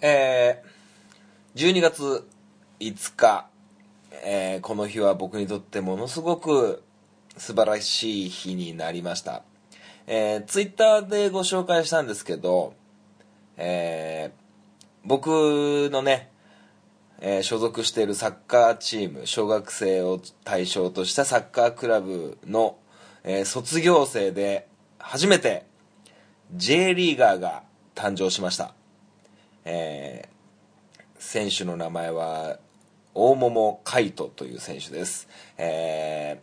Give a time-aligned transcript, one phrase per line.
[0.00, 2.28] えー、12月
[2.80, 3.48] 5日、
[4.24, 6.82] えー、この日は僕にとってものすごく
[7.38, 9.42] 素晴らしい日になりました。
[10.06, 12.74] えー、ツイッターでご紹介したんですけど、
[13.56, 14.40] えー、
[15.04, 16.30] 僕のね、
[17.20, 22.76] えー、所属しているサッカーチーム、小学生を対象としたサッカークラブの、
[23.24, 24.68] えー、卒業生で
[24.98, 25.64] 初めて
[26.54, 27.62] J リーガーが
[27.94, 28.75] 誕生しました。
[29.66, 32.58] えー、選手の名前は
[33.14, 35.28] 大桃海斗という選手です。
[35.58, 36.40] え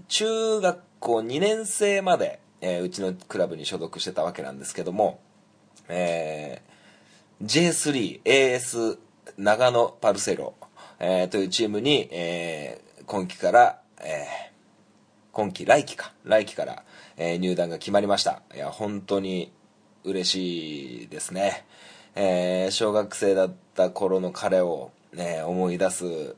[0.00, 5.20] ー、中学校2年生まで、えー、うちのクラブに所属してたわけなんですけども、
[5.88, 8.98] えー、J3AS
[9.36, 10.54] 長野パルセロ、
[10.98, 14.50] えー、というチームに、えー、今季から、えー、
[15.32, 16.84] 今季来季か来季から、
[17.18, 19.52] えー、入団が決まりましたいや本当に
[20.04, 21.66] 嬉しいですね、
[22.14, 26.36] えー、小学生だった頃の彼を、ね、思い出す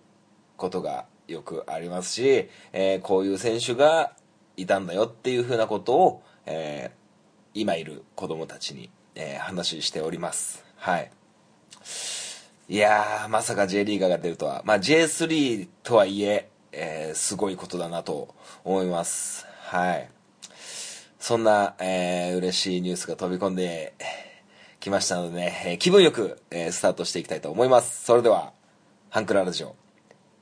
[0.57, 4.13] ことがよくありますし、えー、こういう選手が
[4.57, 10.65] いたんだよっていうふうなことを、えー、今いる子供たちに、えー、話しております。
[10.77, 11.11] はい。
[12.69, 19.47] いやーまさか J リーガーが出るとは、まあ、J3 とはいええー、すごいことだなと思います。
[19.65, 20.09] はい。
[21.19, 23.95] そんな、えー、嬉しいニュースが飛び込んで
[24.83, 28.05] 来ましたのでね、えー、気分よく、えー、スタートしていきたいと思います。
[28.05, 28.53] それでは
[29.11, 29.77] ハンクララジオ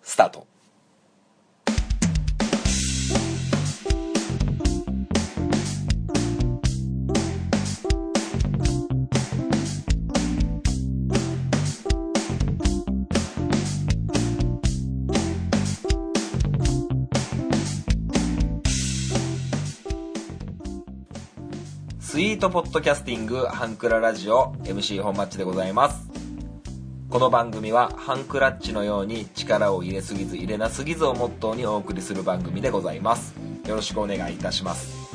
[0.00, 0.47] スタート。
[22.30, 26.08] スイートポッドキャスティングハンクララジオ MC 本マッチでございます。
[27.08, 33.34] この番組はハンクラッチのように力を入れすぎず入れなすぎずをモットーにお送りする番組でございます。
[33.66, 35.10] よろしくお願いいたします。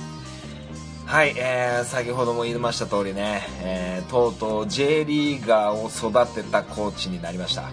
[1.05, 7.69] はい、えー、先ほども言いました通りね、えー、とうとう J リーガーを育てたコーチになりました。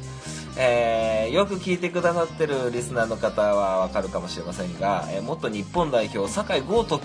[0.56, 7.02] えー、よく聞いてくださってるリスナーの方はわかるかもしれませんが、えー、元日本代表酒井豪徳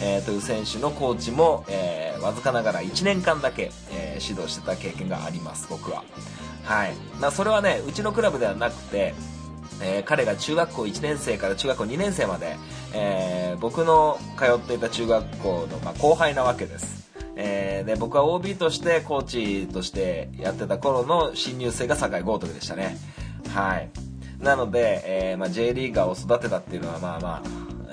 [0.00, 6.04] えー、という選手のコーチも、えー、わずかながら1年間だけ、えー、指導してた経験があります僕は。
[6.64, 6.94] はい。
[7.20, 9.14] まあ、それはねうちのクラブではなくて
[9.82, 12.56] えー、彼が中学校1年生から中学校2年生まで、
[12.92, 22.96] えー、僕の通っていた中学校の、まあ、後輩なわけです、えー、で僕は OB としてコーチとしてやってた頃の新入生が酒井豪徳でしたね。
[23.54, 23.90] はい。
[24.38, 27.42] なので、えまあ、J リーガーを育てたっていうのはまあまあ、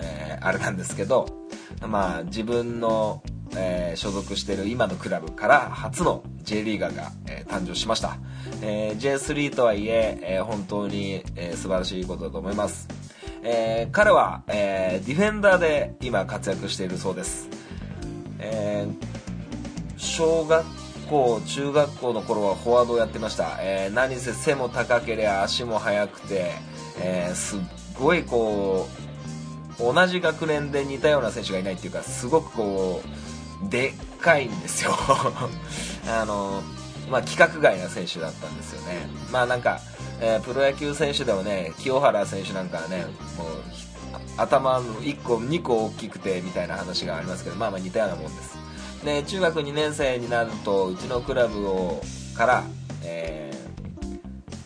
[0.01, 1.46] えあれなんですけど
[1.85, 3.21] まあ、自分の、
[3.55, 8.17] えー、所属している今のクラブから初の J リーガーが、えー、誕生しました、
[8.61, 12.87] えー、J3 とはいええー、本当に、えー、素晴らしいことだと思います、
[13.43, 17.47] えー、彼は、えー、ディフェンダーで今活躍しているそうです、
[18.39, 20.65] えー、小学
[21.09, 26.51] 校中学校の頃はフォワードをやってました、えー、何せ背も高ければ足も速くて、
[26.99, 27.59] えー、すっ
[27.99, 29.06] ごいこう
[29.79, 33.01] 同じ学年で似たような選手がいないっていうかすごくこ
[33.65, 34.91] うでっかいんですよ。
[36.07, 36.61] あの
[37.09, 39.07] まあ規格外な選手だったんですよね。
[39.31, 39.79] まあなんか、
[40.19, 43.05] えー、プロ野球選手でもね清原選手なんかはね
[43.37, 43.47] もう
[44.37, 48.57] 頭の1個2個大きくてみたいな話がありますけどまあまあ似たようなもんです。
[49.03, 52.01] で中学2年生になるとうちのクラブを
[52.35, 52.63] から、
[53.03, 53.56] えー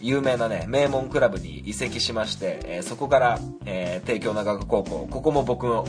[0.01, 5.85] 有名なね、名門クラブに移籍しまして、えー、そこから、えー、帝京長岡高校、ここも僕の、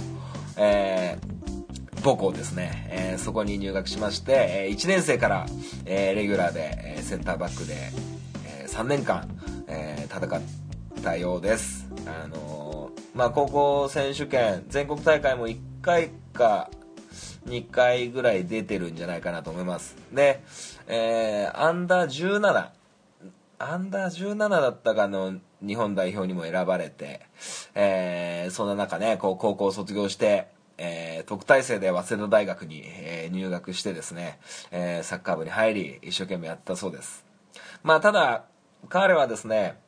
[0.57, 5.47] えー、母校ですね、えー、そこに入学しまして、えー、1年生から、
[5.87, 7.75] えー、レギュラーで、えー、センターバックで、
[8.61, 9.29] えー、3年間、
[9.67, 10.43] えー、戦っ
[11.03, 11.89] たようです。
[12.07, 16.71] あのー、まあ、高校選手権、全国大会も1回か
[17.47, 19.97] 2回ぐらい出てるんじゃないかなと思います。
[20.13, 20.43] で、
[20.87, 22.82] えー、アンダー17、
[23.65, 27.21] アンダー17だったかの日本代表にも選ばれて、
[27.77, 30.49] えー、そんな中ね、こう高校を卒業して、
[30.79, 34.41] えー、特待生で早稲田大学に、えー、入学してですね、
[34.73, 37.25] えー、サッカー部に入り、一生懸命やったそうです。
[37.85, 38.47] まあ、ただ、
[38.89, 39.79] 彼はですね、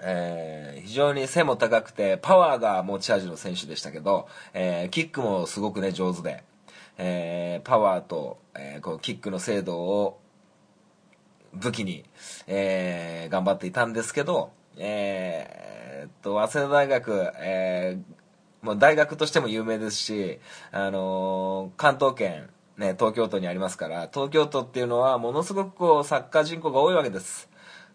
[0.00, 6.44] えー、非常に背も高くて、パワーが持ち味の選手でしたけど、えー、キックもすごくね、上手で、
[6.96, 10.21] えー、パワーと、えー、こうキックの精度を
[11.54, 12.04] 武器に、
[12.46, 20.38] えー、頑張っていたんですけど、えー、っと、早稲田大学、えー、もう大学としても有名ですし、
[20.70, 27.50] あのー、関東圏、ね、東京都にありますから、東京都っていうのはものすごくこう、サッカー人口が多いわけです。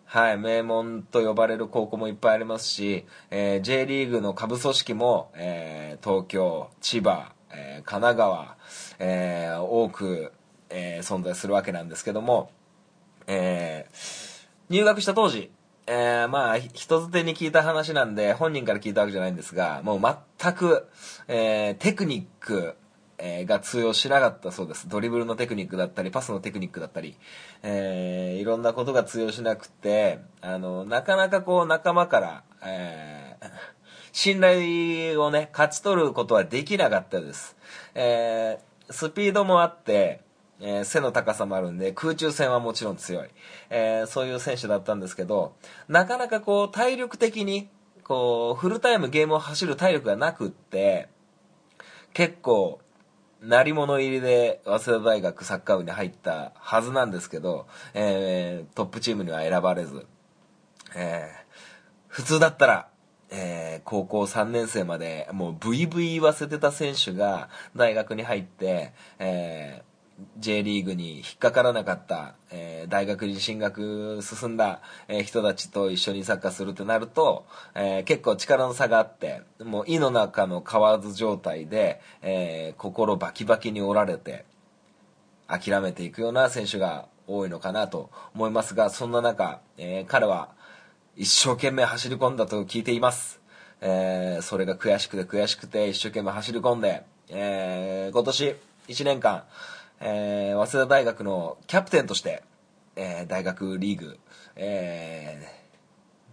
[0.06, 8.58] はい、名門と呼ばれる高校もいっぱいありますし、えー、J リーグの下部組織も、えー、東京、千葉、えー、神奈川、
[9.00, 10.32] えー、多く、
[10.70, 12.52] えー、存在するわけなんですけども、
[13.28, 15.52] えー、入学した当時、
[15.86, 20.88] えー、まあ、人づてに聞いた話なんで、本人から聞いたわけじゃないんですが、もう全く、
[21.28, 22.76] えー、テクニック、
[23.20, 24.88] えー、が通用しなかったそうです。
[24.90, 27.16] ドリブルのテクニックだったり、パスのテクニックだったり、
[27.64, 33.48] えー、いろんなことが通用しなくて、あの、なかなかこう仲間から、えー、
[34.12, 37.56] 信頼をね、勝ち取ることはできなかったです。
[37.96, 40.27] えー、スピードもあって、
[40.60, 43.30] えー、背の高さもあるんで、空中戦はもちろん強い。
[43.70, 45.56] えー、そういう選手だったんですけど、
[45.88, 47.70] なかなかこう、体力的に、
[48.04, 51.10] こう、フルタイムゲームを走る体力がなくって、
[52.14, 52.80] 結構、
[53.42, 60.08] 鳴り物入りで早稲田大学サッカー部に入ったはずなんですけど、えー、トップチームには選ばれず、
[60.96, 61.54] えー、
[62.08, 62.90] 普通だったら、
[63.30, 69.84] えー、高校3年生までもうブイブイ言わせてた選手が大学に入って、え
[70.40, 84.46] J リーグに引っかからなかった、えー、大学に進学進んだ、えー、人たちと一緒にサッカーするってなると、えー、結構力の差があってもう胃の中の蛙状態で、え心バキバキに折られて
[85.48, 90.50] 諦めていくような選手が多いのかなと思いますがそんな中、え彼は
[91.16, 93.40] 一生懸命走り込んだと聞いています、
[93.82, 98.56] えそれが悔しくて悔しくて一生懸命走り込んで、え今年
[98.88, 99.44] 1年間
[100.00, 102.44] えー、早稲田大学のキャプテンとして、
[102.96, 104.20] えー、大学リーグ、
[104.56, 105.48] え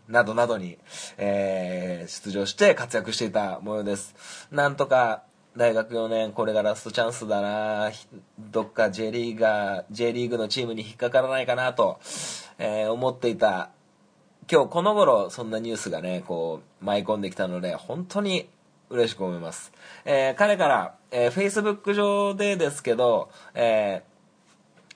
[0.08, 0.78] ー、などなどに、
[1.18, 4.48] えー、出場して活躍していた模様です。
[4.50, 5.22] なんとか、
[5.56, 7.92] 大学4年、これがラストチャンスだな
[8.40, 12.00] どっか J リーガー、J リーグのチームに引っかからないかなと、
[12.58, 13.70] えー、思っていた。
[14.50, 18.48] 今日この頃、そんなニュースがね、こう、舞い込んできたので、本当に
[18.90, 19.72] 嬉しく思います。
[20.04, 24.02] えー、彼から、えー、Facebook 上でですけど、え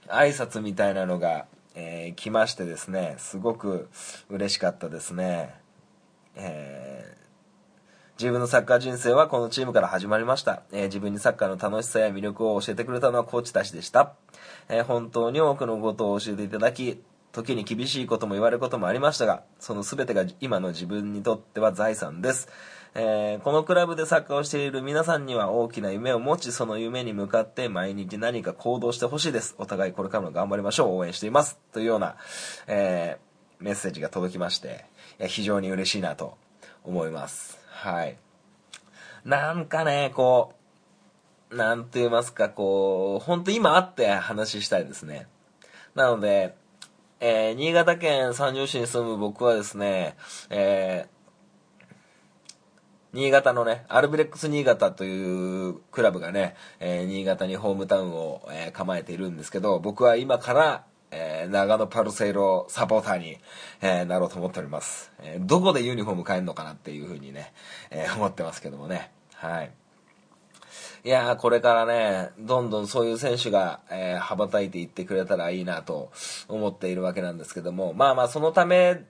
[0.09, 3.89] ー、挨拶みたいなのが、えー、来ましてですね、すごく
[4.29, 5.55] 嬉しかったですね。
[6.35, 7.19] えー
[8.19, 10.65] 自分のサッカー人生はこのチームから始まりました。
[10.73, 14.15] えー、自分にサッカーの楽しさや魅力を教えてくれたのはコーチたちでした。
[14.69, 17.01] えー、本当に多くのことを教えていただき、
[17.31, 22.49] 時に厳しいことも言われることもありましたが、その全てが今の自分にとっては財産です。
[23.01, 29.55] えー、このクラブでサッカーをしている皆さんには大きな夢を持ち、その夢に向かって毎日何か行動してほしいです。
[29.57, 30.97] お互いこれからも頑張りましょう。
[30.97, 31.61] 応援しています。
[31.73, 32.17] というような、
[32.67, 34.85] えー、メッセージが届きまして、
[35.29, 36.37] 非常に嬉しいなと
[36.83, 37.61] 思います。
[37.69, 38.17] はい。
[39.25, 40.55] なんかね、こ
[41.53, 45.29] う、なんと言いますか、こう、本当今会って話したいですね。
[45.95, 46.57] なので、
[47.21, 50.17] えー、新潟県三条市に住む僕はですね、
[50.51, 51.18] えー、
[53.15, 63.39] 新潟のね、アルビレックス新潟というクラブがね、えー、新潟にホームタウンを、えー、構えているんですけど、僕は今から、えー、長野パルセイロサポーターに、
[63.81, 65.11] えなろうと思っております。
[65.23, 67.55] えどこでユニフォーム買えるのかなっていうふうにね、
[67.91, 69.11] え思ってますけどもね。
[69.35, 69.71] はい。
[71.05, 76.11] いやこれからね、どんどんそういう選手が、え羽ばたいていってくれたらいいなと
[76.47, 79.03] 思っているわけなんですけども、まあまあそのため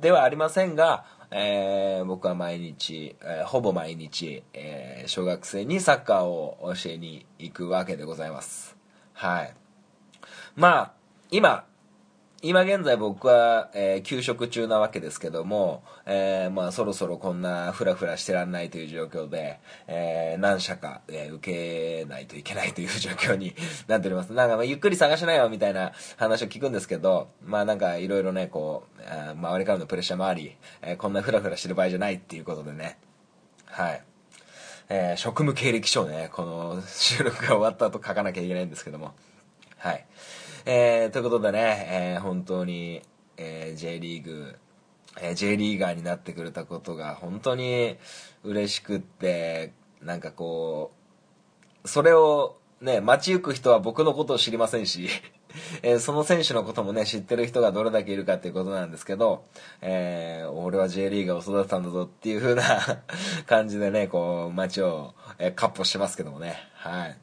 [0.00, 8.76] ではありませんが、えー、僕は毎日、えー、ほぼ毎日、えー、小学生にサッカーを教えに行くわけでございます。
[9.12, 9.54] はい。
[10.56, 10.92] まあ、
[11.30, 11.64] 今、
[12.40, 23.56] 今現在僕は、えー、休職中なわけですけども、えー、まあそろそろこんなフラフラしてらんないという状況で、えー、何社か、え受けないといけないという状況に
[23.88, 24.32] なっております。
[24.32, 29.02] なんかまあゆっくり探しなよみたいな話を聞くんですけど、まあなんかいろいろね、こう、
[29.32, 32.98] 周りからのプレッシャーもあり、えこんなフラフラしてる場合じゃないっていうことでね、
[33.66, 34.02] はい。
[34.90, 39.12] え職務経歴書をね、この収録が終わった後書かなきゃいけないんですけども、
[39.78, 40.06] はい。
[40.70, 43.00] えー、ということでね、えー、本当に、
[43.38, 44.54] えー、J リーグ、
[45.18, 47.96] えー、J リーガーになってくれたことが本当に
[48.44, 49.72] 嬉しくって、
[50.02, 50.92] なんかこ
[51.82, 55.08] う、それをね、街行く人は僕のことを知りませんし、
[55.80, 59.44] えー、その選手のこともね、知ってる人がどれだけいるかっていうことなんですけど、
[59.80, 62.64] えー、俺は J リーガーを育てたんだぞっていう風な
[63.46, 67.16] 感じでね、こう、街を、えー、カッポしてますけどもね、はい。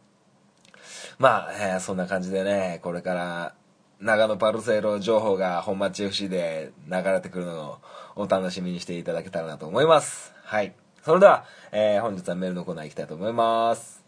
[1.18, 3.56] まあ、えー、そんな感じでね、これから
[4.00, 7.80] 長野パルセイロ情報が本町 FC で流れてくるの
[8.16, 10.34] をお楽しみにしていただけたらなと思います。
[10.44, 10.76] はい。
[11.04, 14.04] それでは、えー、本日はメールのコーナー行きたいと思います。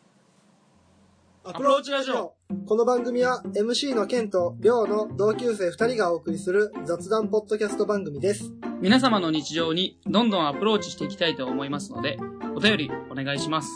[1.46, 2.34] アプローチラジオ
[2.66, 8.52] この番組は MC のケンとリョウの同級生2人がお送りする雑談ポッドキャスト番組です。
[8.82, 12.18] 皆様の日常にどんどんアプローチしていきたいと思いますので、
[12.54, 13.70] お便りお願いします。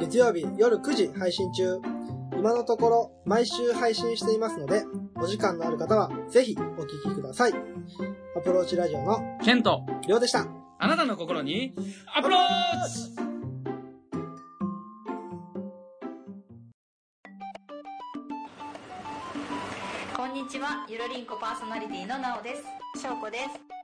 [0.00, 2.01] 月曜日夜9時配信中。
[2.42, 4.82] 今のところ毎週配信していますので、
[5.14, 7.52] お時間のある方はぜひお聞きください。
[8.36, 10.48] アプローチラジオのケント、りょうでした。
[10.80, 11.72] あなたの心に
[12.12, 12.40] アプロー
[12.88, 13.14] チ
[20.16, 23.00] こんにちは、ゆるりんこパーソナリティのなおです。
[23.00, 23.81] しょうこです。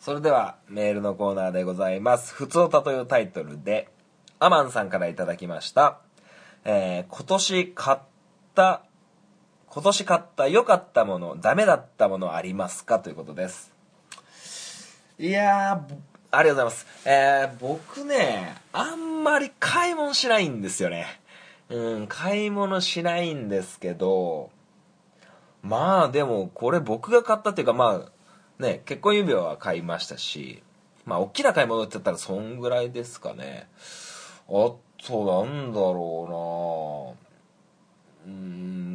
[0.00, 2.32] それではメールのコーナーでございます。
[2.32, 3.88] ふつおたというタイトルで、
[4.38, 5.98] アマンさんからいただきました。
[6.64, 7.98] えー今年買っ
[8.54, 8.82] た、
[9.66, 13.00] 今年買った良かったもの、ダメだったものありますか？
[13.00, 13.72] ということです。
[15.18, 15.94] いやー、
[16.30, 16.86] ありがとうございます。
[17.04, 21.06] えー僕ね、あんまり買い物しないんですよね。
[21.70, 24.50] うん、買い物しないんですけど、
[25.62, 28.12] まあでもこれ僕が買ったっていうかまあ
[28.58, 30.62] ね結婚指輪は買いましたし
[31.08, 33.66] まあ大きな買い物って言ったらそんぐらいですかね。
[34.46, 37.16] あとなんだろ
[38.26, 38.32] うな。
[38.32, 38.38] うー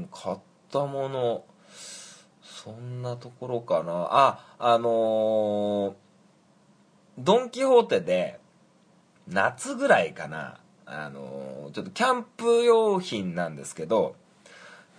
[0.03, 0.37] ん買っ
[0.71, 1.43] たもの
[2.43, 4.07] そんなところかな。
[4.11, 5.93] ああのー
[7.17, 8.39] ドン・キホーテで
[9.27, 10.59] 夏ぐらいかな。
[10.85, 14.15] あのーちょっとキャンプ用品なんですけど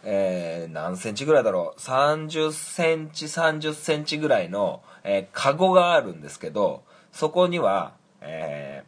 [0.04, 8.84] えー何センチぐらいだろう？30センチ30センチぐらいの、えーカゴがあるんですけどそこには、え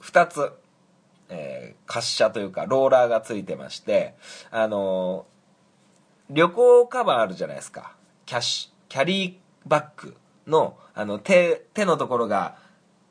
[0.00, 0.52] ー2つ、
[1.28, 4.14] えー滑車というかローラーがついてまして
[4.50, 5.34] あのー
[6.30, 7.94] 旅行カバンあるじゃないですか。
[8.24, 9.34] キャッシュキャリー
[9.68, 12.56] バッグのあの手手のところが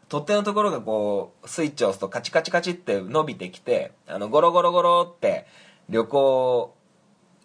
[0.09, 5.45] 取っ手のところがこうスイッチを押すとカチカチカチって伸びてきてあのゴロゴロゴロって
[5.89, 6.73] 旅行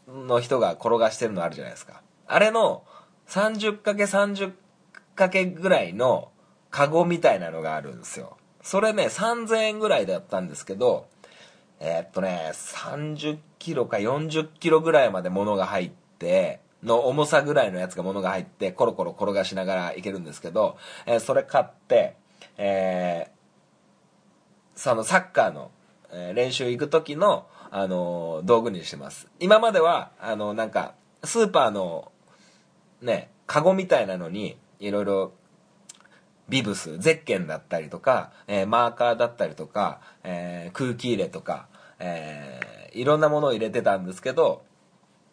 [0.09, 2.03] の人が転がしてるのあるじゃないですか。
[2.27, 2.85] あれの
[3.29, 6.31] 30×30× ぐらいの
[6.71, 8.37] カゴみたいなのがあるんですよ。
[8.63, 11.09] それね3000円ぐらいだったんですけど
[11.81, 22.17] えーっとね30キロか40キロぐらいまで物が入っての重さぐらいのやつが物が入ってコロコロ転がしながらいけるんですけど、えーそれ買って
[22.57, 23.39] えー
[24.79, 25.73] そのサッカーの、
[26.13, 29.29] え練習行く時の、あの道具にしてます。
[29.41, 30.95] 今まではあのなんか
[31.25, 32.13] スーパーの
[33.03, 35.33] ねカゴみたいなのにいろいろ
[36.49, 44.63] ビブスゼッケンだったりとか、えーマーカーだったりとか、えー空気入れとか、えーいろんなものを入れてたんですけど、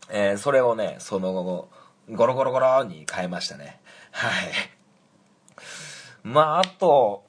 [0.10, 1.70] えそれをねその後
[2.12, 3.80] ゴロゴロゴロに変えましたね。
[4.12, 4.52] はい。
[6.24, 7.25] まああと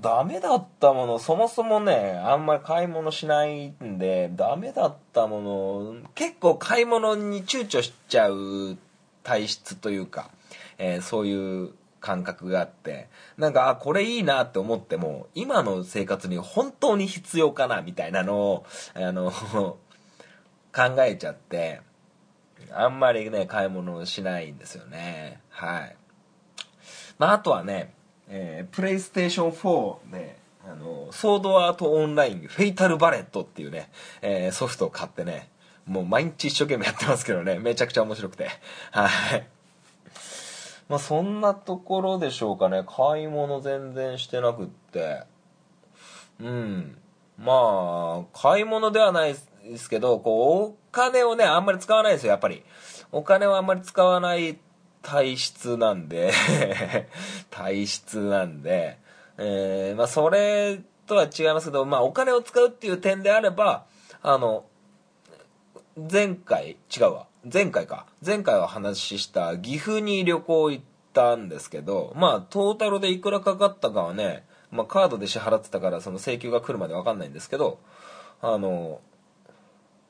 [0.00, 8.76] ダメだったものそもそもねあんまり買い物しないんでダメだったもの結構買い物に躊躇しちゃう
[9.22, 10.30] 体質というか、
[10.78, 19.30] えーそういう感覚があってなんかあこれいいなって思っても今の生活に本当に必要かなみたいなのをあの
[20.74, 21.82] 考えちゃって
[22.72, 25.40] あんまりね買い物しないんですよね。
[25.50, 25.96] はい。
[27.18, 27.92] まああとはね
[28.30, 33.90] えープレイステーション4で、あの、ソードアートオンライン、フェイタルバレットっていうね、
[34.22, 35.50] えーソフトを買ってね、
[35.86, 38.48] もう毎日一生懸命やってますけどね、 めちゃくちゃ面白くて。
[38.92, 39.46] はい。
[40.88, 42.84] まあそんなところでしょうかね。
[42.86, 45.24] 買い物全然してなくって。
[46.40, 46.96] うん。
[47.38, 49.34] まあ、買い物ではない
[49.64, 52.62] ですけど、こう、お金をね、あんまり使わないですよ、やっぱり。
[53.12, 54.58] お金をあんまり使わない
[55.02, 56.32] 体質なんで、
[57.50, 58.98] 体質なんで、
[59.38, 63.86] えーまあそれとは違いますけど、まあお金を使うっていう点であれば、
[64.22, 64.64] あの、
[66.10, 67.26] 前回、違うわ。
[67.50, 68.06] 前回か。
[68.24, 77.80] 前回は話した岐阜に旅行行ったんですけど、まあトータルでいくらかかったかはね、まあカードで支払ってたからその請求が来るまでわかんないんですけど、
[78.40, 79.00] あの、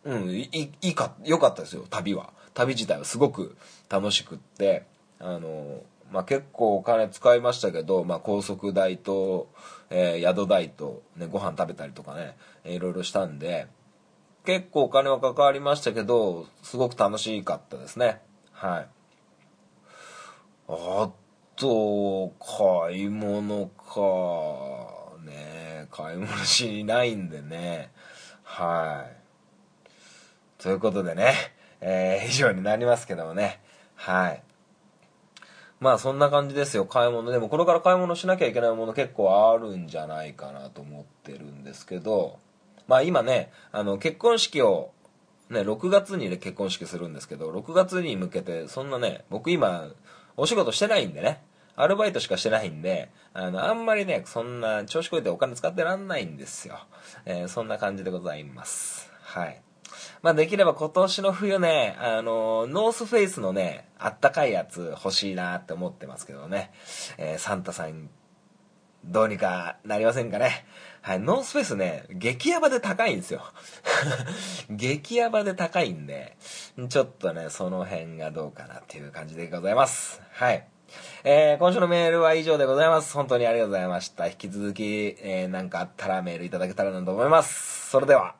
[0.05, 2.33] うん、いいいいか、良かったですよ、旅は。
[2.55, 3.57] 旅自体はすごく
[3.89, 4.85] 楽しくって、
[5.19, 9.49] あの、まあ、結構お金使いましたけど、まあ、高速代と、
[9.91, 13.69] えー宿代と、ね、ご飯食べたりとかね、いろいろしたんで、
[14.45, 18.21] 結構お金はかかりましたけど、すごく楽しかったですね。
[18.53, 18.89] はい。
[20.69, 21.11] あ
[21.57, 25.89] と買い物かね。
[25.91, 27.91] 買い物しないんでね。
[28.43, 30.63] はい。
[30.63, 31.35] ということでね、
[31.81, 33.61] えー、以上になりますけどもね。
[33.95, 34.43] はい。
[35.81, 36.85] まあそんな感じですよ。
[36.85, 37.31] 買い物。
[37.31, 42.39] でもこれから買い物しなきゃいけないもの結構あるんじゃないかなと思ってるんですけど。
[42.91, 44.91] まあ今ねあの結婚式を
[45.49, 49.91] ね6月に、ね、結婚式するんですけど6月に向けてそんなね僕今
[50.37, 51.41] お仕事してないんでね。
[51.77, 56.79] アルバイトしかしてないんであのあんまりねそんな調子こいてお金使ってらんないんですよ、
[57.25, 59.11] えー、そんな感じでございます。
[59.23, 59.63] はい。
[60.23, 66.73] まあ、できれば今年の冬ね、あの、ノースフェイスのね、あったかいやつ欲しいなって思ってますけどね。
[67.19, 68.11] えー、サンタさん、
[69.05, 70.67] どうにかなりませんかね。
[71.03, 73.43] はい、ノースフェイスね、激ヤバで高いんですよ。
[74.69, 76.37] 激ヤバで高いんで、
[76.89, 80.21] ちょっとね、その辺がどうかなっていう感じでございます。
[80.33, 80.67] はい。
[81.25, 83.15] えー、今週のメールは以上でございます。
[83.15, 84.27] 本当にありがとうございました。
[84.27, 87.91] 引き続き、えー、なんかあったらメールいただけたらなと思います。
[87.91, 88.40] それでは。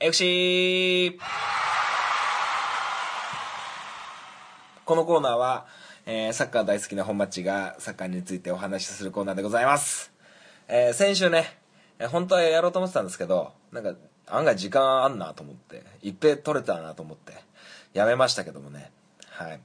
[0.00, 1.18] FC!
[4.84, 5.66] このコーナーは、
[6.06, 10.12] えー、サッカー大好きな本町がサッカーについてお話しするコーナーでございます。
[10.68, 11.58] えー、先週ね、
[11.98, 13.94] え、本当はやろうと思ってたんですけど、なんか
[14.28, 17.32] 案外時間あんなと思って、いっぺ取れたなと思って、
[17.92, 18.92] やめましたけどもね。
[19.30, 19.60] はい。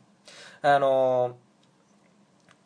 [0.63, 1.37] あの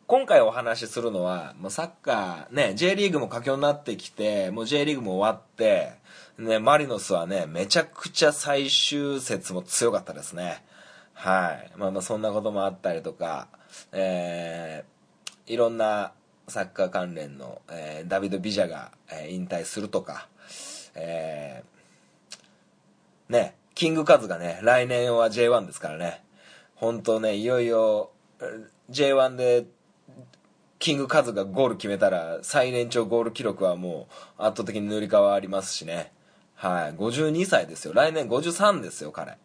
[0.06, 5.98] 今回お話しするのは、もうサッカー、ね、J リーグも佳境になってきて、もう J リーグも終わって、
[6.38, 10.62] ね、マリノスはね、めちゃくちゃ最終節も強かったですね。
[11.12, 11.72] はい。
[11.76, 13.48] まあまあそんなこともあったりとか、
[13.90, 16.12] えー、いろんな
[16.46, 20.28] サッカー関連の、えー、ダビド・ビジャが、えー、引退するとか、
[20.94, 26.22] えー、ね、キングカズがね、来年は J1 ですからね、
[26.76, 28.10] 本当ね、いよいよ
[28.90, 29.66] J1 で
[30.78, 34.06] キングカズがゴール決めたら最年長ゴール記録はも
[34.38, 36.12] う圧倒的に塗り替わりますしね。
[36.58, 36.94] はい。
[36.94, 37.94] 52歳ですよ。
[37.94, 39.38] 来年53ですよ、彼。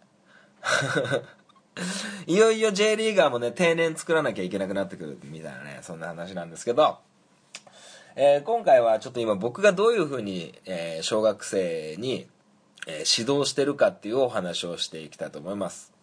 [2.25, 6.97] いよいよ J リーガーもね、定年作らなきゃいけなくなってくるみたいなね、そんな話なんですけど、
[8.15, 12.27] えー、今回はちょっと今僕がどういうふうに、えー、小学生に、
[12.87, 15.93] えー、指導してるかっていうお話をしていきたいと思います。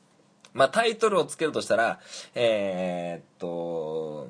[0.52, 1.98] まあ、タイトルをつけるとしたら、
[2.36, 4.28] え、っと、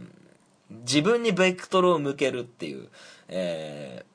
[0.71, 2.89] 自分にベクトルを向けるっていう、
[3.29, 4.07] え、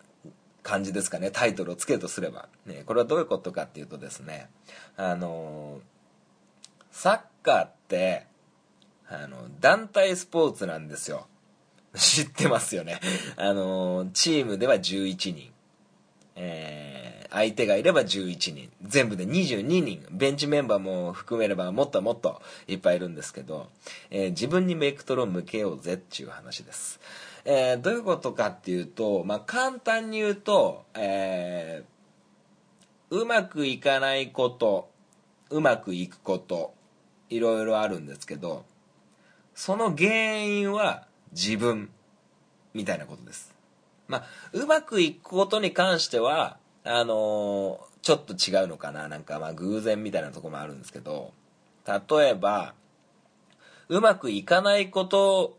[0.65, 2.49] 感じですかね、タイトルをつけるとすれば。
[2.65, 4.49] ね、これはどういうことかっていうとですね、
[4.97, 5.79] あの
[6.89, 8.25] サッカーって、
[9.07, 11.27] あの、団体スポーツなんですよ。
[11.93, 12.99] 知ってますよね。
[13.35, 15.51] あの、チームでは11人。
[16.35, 18.71] えー、相手がいれば11人。
[18.81, 20.03] 全部で22人。
[20.09, 23.69] ベンチメンバーも含めればもっともっといっぱいいるんですけど、
[24.09, 26.99] えー、自分にベクトルを向けようぜっていう話です。
[27.45, 34.89] えー、どういうことかっていうと、まあ、簡単に言うと、えー、うまくいかないこと、
[35.51, 36.73] うまくいくこと、
[37.29, 38.65] いろいろあるんですけど
[39.53, 41.89] その原因は自分
[42.73, 43.53] みたいなことです。
[44.07, 51.33] まあうまくいくことに関してはあのー、ちょっと違うのかななんかまあ偶然みたいなとこもあるんですけど
[51.87, 52.75] 例えば
[53.89, 55.57] うまくいかないこと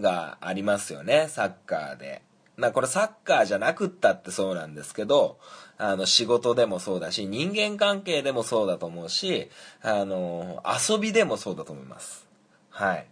[0.00, 2.22] がありますよねサッカーで
[2.56, 5.38] まこれサッカーじゃなくったってそうなんですけど
[5.78, 9.50] あの、仕事でもそうだし、人間関係でもそうだと思うし、
[9.82, 12.26] あの、遊びでもそうだと思います。
[12.70, 13.06] はい。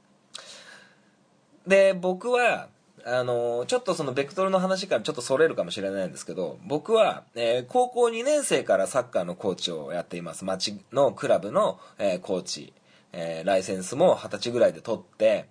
[1.66, 2.68] で、僕は、
[3.05, 10.47] あの、ちょっとそのベクトルの話からちょっとそれるかもしれないんですけど、僕は、えー、高校2年生からサッカーのコーチをやっています。
[10.47, 12.73] 町のクラブの、えー、コーチ、
[13.12, 15.49] えー、ライセンスも20歳ぐらいで取って、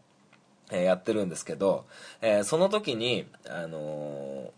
[0.72, 1.86] えやってるんですけど、
[2.22, 4.52] えその時に、あの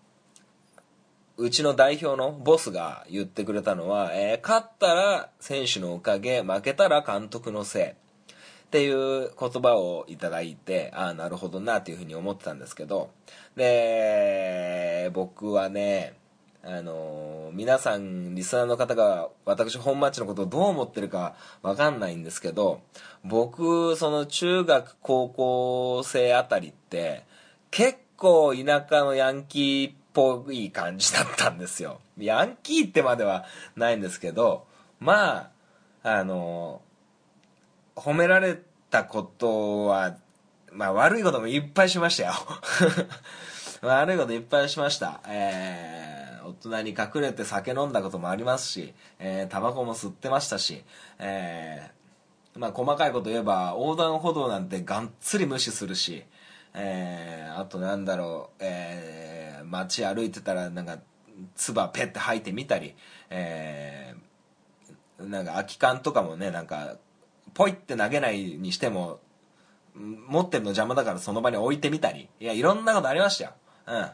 [1.38, 8.06] うちの代表のボスが言ってくれたのは、え、勝ったら選手のおかげ、負けたら監督のせい。
[8.65, 13.10] っていう言葉をいただいて、ああ、なるほどなっていうふうに思ってたんですけど、
[13.56, 16.13] で、僕はね、
[16.67, 22.82] あの皆さんリスナーの方が私本町のことをどう思ってるかわかんないんですけど
[23.23, 27.23] 僕その中学高校生あたりって
[27.69, 31.99] 結構田舎のヤンキーっぽい感じだったんですよ。
[32.17, 34.65] ヤンキーってまではないんですけど
[34.99, 35.51] ま
[36.04, 36.82] ああの
[37.95, 40.15] 褒められたことは
[40.71, 42.34] まあ悪いこともいっぱいしましたよ。
[43.86, 45.21] 悪いこといっぱいしました。
[45.28, 50.84] えー、大人に隠れて酒飲んだこともありますしえー、タバコも吸ってましたし
[51.19, 56.24] えー、まあ細かいこと言えば横断歩道なんてがっつり無視するし
[56.74, 61.00] えー、あとなんだろう、えー、街歩いてたらなんか
[61.56, 62.95] 唾ペッて吐いてみたり、
[63.30, 66.98] えー、なんか空き缶とかもねなんか
[67.54, 69.19] ポイって投げないにしても
[69.95, 72.28] 持ってるの邪魔だからその場に置いてみたり。
[72.41, 73.52] いやいろんなことありましたよ。
[73.88, 74.10] うん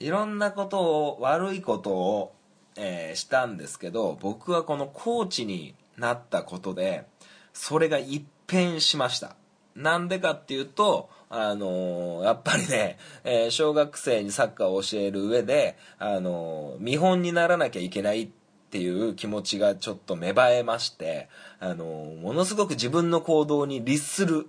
[0.00, 2.32] いろんなことを悪いことを、
[2.76, 7.04] えー、したんですけど僕はこのコーチになったことで
[7.52, 9.34] それが一変しました
[9.74, 18.28] なんでかっていうとあのー、やっぱりね、えー、小学生にサッカーを教える上で、あのー、見本にならなきゃいけないっ
[18.70, 21.28] ていう気持ちがちょっと芽生えまして、
[21.60, 24.46] あのものすごく自分の行動に律する、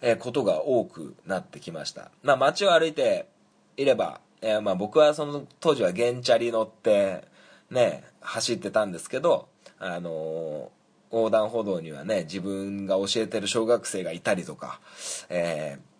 [0.00, 2.10] えことが多くなってきました。
[2.24, 3.28] まあ街を歩いて
[3.76, 7.28] いれば、えまあ僕はその当時はゲンチャリ乗って、
[7.70, 10.70] ね、走ってたんですけど、あの
[11.10, 14.80] 横断歩道にはね、自分が教えてる小学生がいたりとか、
[15.28, 15.92] えー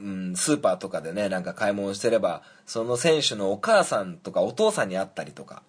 [0.00, 5.62] うん、スーパーとかでね、なんか買い物してれば、その選手のお母さんとかお父さんに会ったりとか、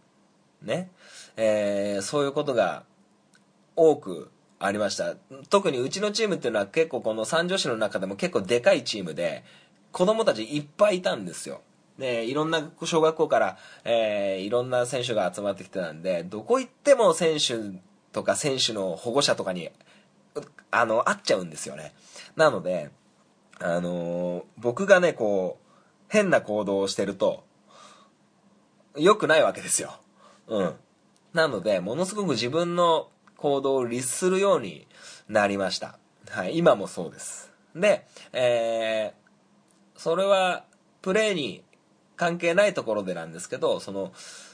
[0.61, 0.89] ね、
[1.35, 2.83] えー、そういうことが
[3.75, 5.15] 多くありました。
[5.49, 9.43] 特にうちのチームっていうのは結構この三女子の中でも結構でかいチームで、
[9.91, 11.61] 子供たちいっぱいいたんですよ。
[11.97, 17.79] で、いろんな小学校から、えー、いろんな選手が集まってきてたんで、どこ行っても選手
[18.11, 19.69] とか選手の保護者とかに、
[20.71, 21.93] あの、会っちゃうんですよね。
[22.35, 22.89] なので、
[23.59, 25.75] あのー、僕がね、こう、
[26.07, 27.43] 変な行動をしてると、
[28.97, 29.99] 良くないわけですよ。
[30.47, 30.75] うん。
[31.33, 34.87] なので、ものすごく自分の行動を律するように
[35.29, 35.97] なりました。
[36.29, 37.51] はい、今もそうです。
[37.75, 39.20] で、えー、
[40.01, 40.65] それは、
[41.03, 41.63] プレーに
[42.15, 44.11] 関係ないところでなんですけど、その、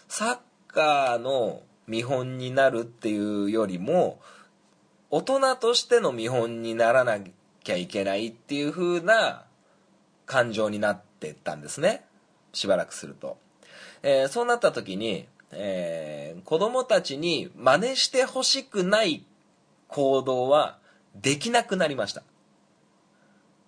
[0.10, 4.20] サッカーの見本になるっていうよりも、
[5.10, 7.22] 大人としての見本にならな
[7.64, 9.46] きゃいけないっていう風な
[10.26, 12.04] 感情になってったんですね。
[12.52, 13.38] しばらくすると、
[14.04, 19.26] えー、そうなった時に、えー、子供たちに真似してほしくない
[19.88, 20.78] 行動は
[21.16, 22.24] できなくなりました。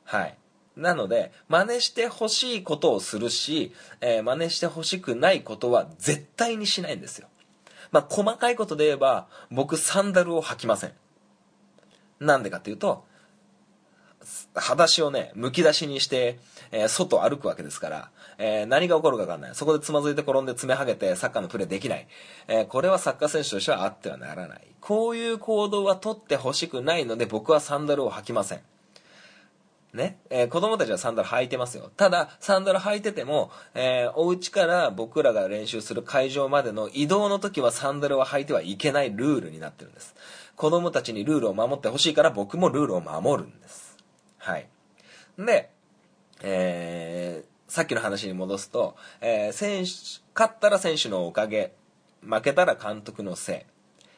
[0.04, 0.39] はい。
[0.80, 7.28] なので真似してほしいことをするし、えー、真似してほしくないことは絶対にしないんですよ
[7.92, 10.94] まあ細かいことで言えば僕サンダルを履きません
[12.20, 13.06] なんでかっていうと
[14.54, 16.40] 裸足をね、むき出しにして、
[16.72, 19.56] えー、外歩くわけですから、えー、何が起こるか分かんない。
[19.56, 22.08] そこでつまずいて転んで爪はげてサッカーのプレーできない。
[22.48, 24.68] えー、これはサッカー選手としてはあってはならない。
[24.82, 28.62] こういう行動は取ってほしくないので僕はサンダルを履きません。
[29.94, 31.92] ね、えー、子供たちはサンダル履いてますよ。
[31.98, 40.16] ただ、サンダル履いてても、えー、お家から僕らが練習する会場までの移動の時はサンダルは履いてはいけないルールになってるんです。
[40.56, 43.98] 子供たちにルールを守ってほしいから僕もルールを守るんです。
[44.38, 44.68] はい。
[45.40, 45.72] で、
[46.42, 49.92] えー、さっきの話に戻すと、えー、選手、
[50.36, 51.74] 勝ったら選手のおかげ、
[52.22, 53.58] 負けたら監督のせい。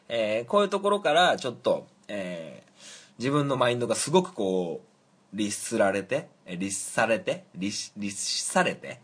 [0.09, 2.71] えー、こういうところからちょっと、えー、
[3.19, 4.90] 自分のマインドがすごくこう、
[5.33, 9.01] 律すられて、律されて、律、律されて、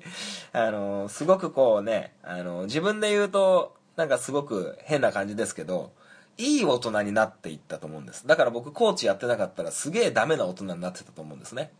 [0.52, 5.92] あのすごくこうね、あの自分で言うと、なんかすごく変な感じですけど、
[6.38, 8.26] いい大人になっていったと思うんです。
[8.26, 11.72] だから僕コーチやってなかったらすげえダメな大人になってたと思うんですね。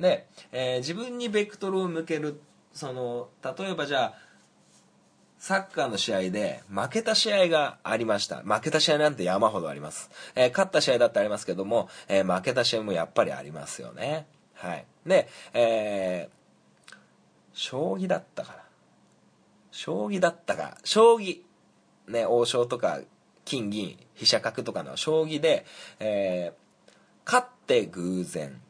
[0.00, 2.40] で、えー、自分にベクトルを向ける、
[2.74, 4.14] その、例えばじゃあ、
[5.46, 8.42] サッカーの試合で負けた試合がありました。
[8.42, 10.10] 負けた試合なんて山ほどあります。
[10.34, 14.26] えー、勝った試合だってありますけども、えー、負けた試合もやっぱりありますよね。
[14.54, 14.84] はい。
[15.06, 16.94] で、えー、
[17.52, 18.58] 将棋だったかな。
[19.70, 20.78] 将棋だったか。
[20.82, 21.42] 将棋。
[22.08, 22.98] ね、王将とか
[23.44, 25.64] 金銀飛車角とかの将棋で、
[26.00, 26.90] えー、
[27.24, 28.60] 勝って偶然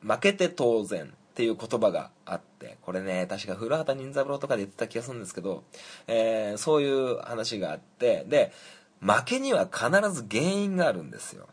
[0.00, 5.64] 負けて当然っていう言葉があってこれね確か古畑任三郎とかで言ってた気がするんですけど、
[6.06, 8.52] えー、そういう話があってで
[9.00, 11.48] 負けには必ず原因があるんですよ。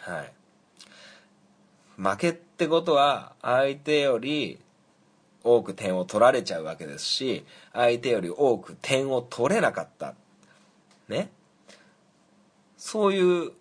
[0.00, 0.32] はい。
[1.98, 4.58] 負けってことは相手より
[5.44, 7.44] 多く点を取られちゃうわけですし
[7.74, 10.14] 相手より多く点を取れなかった。
[11.10, 11.30] ね。
[12.78, 13.52] そういう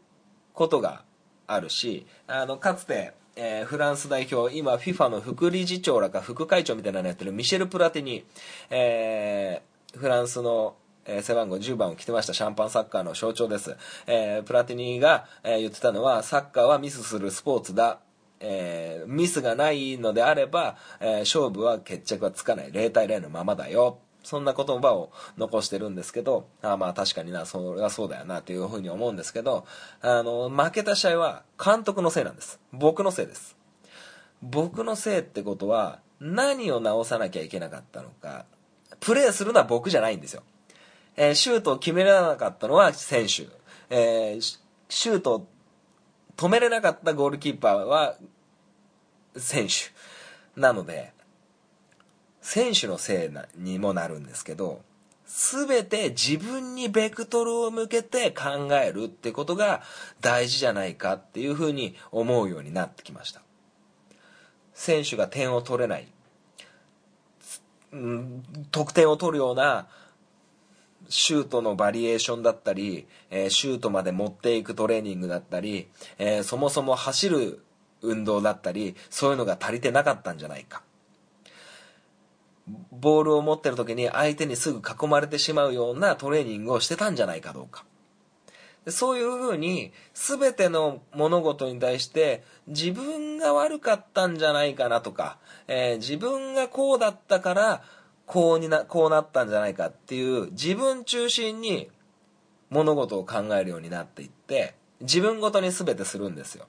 [0.54, 1.04] ことが
[1.46, 8.26] あるしあのかつて、えーフランス代表今 FIFA の副理事長らか副会長みたいなのやってるミシェル・プラティニ、
[8.70, 13.76] えーフランスのえー背番号10番を着てましたシャンパンサッカーの象徴です、
[14.08, 18.00] えープラティニが、えー言ってたのはサッカーはミスするスポーツだ
[18.39, 22.72] えーミスがないのであれば、えー勝負は決着はつかない。
[22.72, 24.00] 0対0のままだよ。
[24.23, 29.65] そんな言葉を残してるんですけどあまあ確かになそれはそうだよなというふうに思うんですけど
[30.01, 32.60] あの負けた試合は監督のせいなんです。
[32.71, 33.57] 僕のせいです。
[34.41, 38.45] 僕のせいってことは何を直さなきゃいけなかったのか
[38.99, 40.43] プレーするのは僕じゃないんですよ、
[41.15, 43.47] えーシュートを決められなかったのは選手、
[43.89, 45.47] えーシュートを
[46.38, 48.15] 止めれなかったゴールキーパーは
[49.38, 49.91] 選手。
[50.60, 51.13] なので
[52.41, 54.82] 選手のせいなにもなるんですけど
[55.27, 59.82] 全て自分にベクトルを向けて考えるってことが
[60.19, 63.41] 大事じゃないかっていうふうに思うようになってきました。
[64.73, 66.08] 選手が点を取れない。
[68.71, 69.88] 得点を取るような
[71.08, 77.63] シュートのバリエーションだったり、えーシュートまで持っていくトレーニングだったり、えーそもそも走る
[78.01, 80.84] 運動だったりそういうのが足りてなかったんじゃないか。
[82.91, 87.86] ボールを持ってる時に相手にすぐ囲まれてしまうようなトレーニングをしてたんじゃないかどうか
[88.86, 97.84] でそういうふうに全ての物事に対して自分が悪かったんじゃないかなとか、えー自分がこうだったから
[98.25, 101.89] こうになこうなったんじゃないかっていう自分中心に
[102.69, 106.67] 物事を考えるようになっていって自分ごとに全てするんですよ。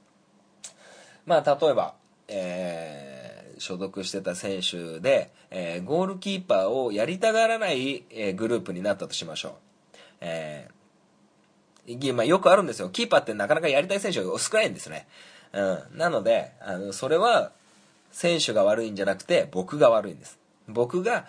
[1.24, 1.94] まあ例えば、
[2.28, 3.31] えー
[3.62, 9.52] 所属してた選手で、えーゴールキーパーをやりたがらない、えーグループになったとしましょう。
[10.20, 10.82] えー
[12.12, 12.90] まあ、よくあるんですよ。
[12.90, 15.06] キーパーってなかなかやりたい選手が少ないんですね。
[15.52, 15.98] うん。
[15.98, 17.52] なので、あの、それは、
[18.12, 20.38] 選手が悪いんじゃなくて、僕が悪いんです。
[20.68, 21.26] 僕が、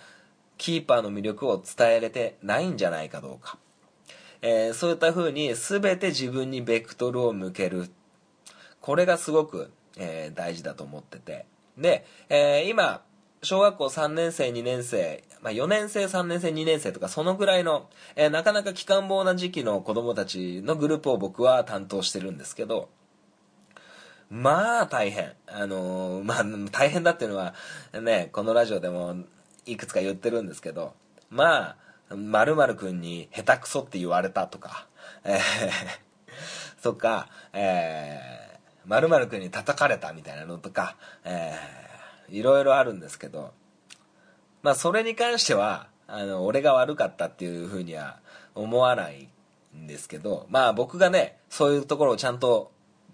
[0.57, 3.57] キーパーの魅力を伝えれてないんじゃないかどうか。
[4.41, 7.89] えーそういった風に、全て自分にベクトルを向ける。
[8.79, 11.45] これがすごく、えー大事だと思ってて。
[11.77, 13.03] で、えー今、
[13.41, 22.89] 小学校3年生、2年生、まあ、4年生、3年生、2年生とか、そのぐらいの、えーなかなか期間棒な時期の子供たちのグループを僕は担当してるんですけど、
[24.29, 25.33] まあ大変。
[25.47, 27.53] あのーまあ大変だっていうのは、
[28.01, 29.15] ね、このラジオでも
[29.65, 30.93] いくつか言ってるんですけど、
[31.29, 31.75] ま
[32.09, 34.87] あ、〇〇くんに下手くそって言われたとか、
[35.23, 35.39] えー
[36.81, 38.42] とか、えー、
[38.85, 43.53] 〇〇くんに叩かれたみたいなのとか、えー、いろいろあるんですけど、
[44.61, 48.19] まあそれに関しては、あの、俺が悪かったっていうふうには
[48.55, 49.29] 思わない
[49.75, 52.71] んですけど、まあ僕がね、そういうところをちゃんと、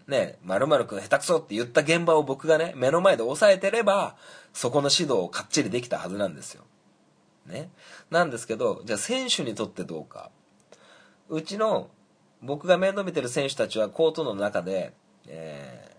[0.07, 4.15] ね、〇〇くん下手くそって言った現場を僕がね、目の前で抑えてれば、
[4.53, 6.63] そこの指導をかっちりできたはずなんですよ。
[7.45, 7.69] ね。
[8.09, 10.31] なんですけど、じゃあ選手にとってどうか。
[11.29, 11.89] うちの、
[12.41, 14.93] 僕が面倒見てる選手たちはコートの中で、
[15.29, 15.89] えー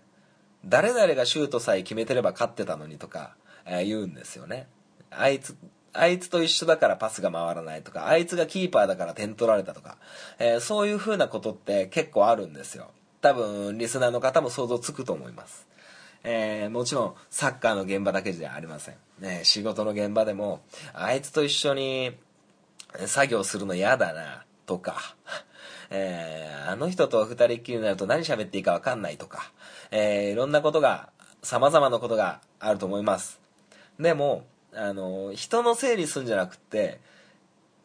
[0.63, 4.67] 誰々がシュートさえ決めてれば勝ってたのにとか、えー言うんですよね。
[5.09, 5.57] あいつ、
[5.91, 9.97] あいつと一緒だからパスが回らないとか、あいつがキーパーだから点取られたとか、
[10.37, 12.91] えーそういう風なことって結構あるんですよ。
[13.21, 15.67] 多分、リスナーの方も想像つくと思います。
[16.23, 18.95] えーもちろん、サッカーの現場だけじゃありません。
[19.19, 20.61] ね、仕事の現場でも、
[20.93, 22.11] あいつと一緒に
[23.07, 25.15] 作業するの嫌だな、とか、
[25.91, 29.51] えーあの人と二人っきりになると何喋っていいか分かんないとか、
[29.91, 31.09] えーいろんなことが、
[31.43, 33.41] 様々なことがあると思います。
[33.99, 37.01] でも、あの、人のせいにするんじゃなくて、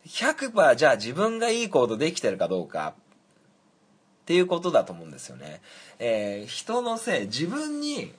[0.06, 5.60] 100%じゃあ自分がいい行動できてるかどうかっていうことだと思うんですよね。
[5.98, 8.12] えー人のせい、自分に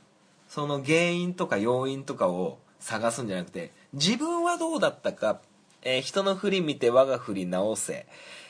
[0.49, 5.39] その原因とか要因とかを探すんじゃなくて、自分はどうだったか、
[5.83, 8.05] えー人の振り見て我が振り直せ、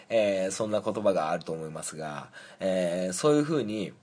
[0.09, 3.93] えーそんな言葉があると思いますが、えーそういうふうに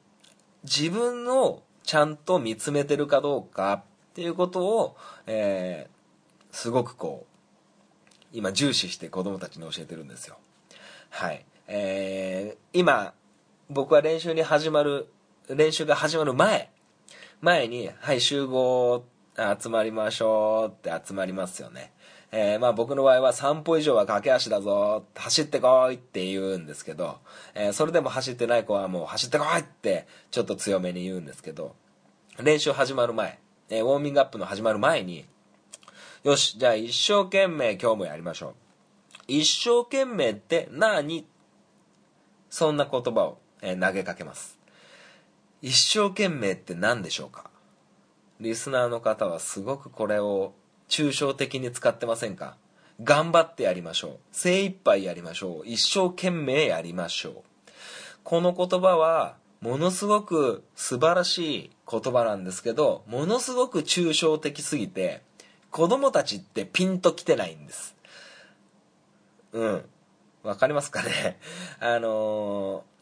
[0.64, 3.82] 自分をちゃんと見つめてるかどうかっ
[4.14, 5.94] ていうことを、えー
[6.54, 10.36] すごくこう、今重視して子供たちに教えてるんですよ。
[11.10, 11.44] はい。
[11.66, 13.12] えー今、
[13.70, 15.08] 僕は練習に始まる、
[15.48, 16.70] 練習が始まる前、
[17.40, 19.04] 前に、はい、集合、
[19.36, 21.92] 集まりましょうって集まりますよね。
[22.36, 27.18] えーまあ僕の場合は3歩以上は駆け足だぞ、走ってこいって言うんですけど、
[27.54, 31.76] えーそれでも走ってない子はもう走ってこいってちょっと強めに言うんですけど、
[32.42, 33.38] 練習始まる前、
[33.70, 35.26] えーウォーミングアップの始まる前に、
[36.24, 38.54] よし、じゃあ一生懸命今日もやりましょう。
[39.28, 41.26] 一生懸命って何？
[42.50, 44.58] そんな言葉を、え投げかけます。
[45.62, 47.48] 一生懸命って何でしょうか？
[48.40, 50.52] リスナーの方はすごくこれを
[50.88, 52.56] 抽象的に使ってませんか？
[53.02, 54.18] 頑張ってやりましょう。
[54.32, 55.66] 精一杯やりましょう。
[55.66, 57.34] 一生懸命やりましょう。
[58.22, 65.22] この言葉はものすごく素晴らしい言葉なんですけど、ものすごく抽象的すぎて、
[65.70, 67.96] 子供たちってピンときてないんです。
[69.52, 69.84] うん。
[70.44, 71.38] わかりますかね？
[71.80, 72.94] あのー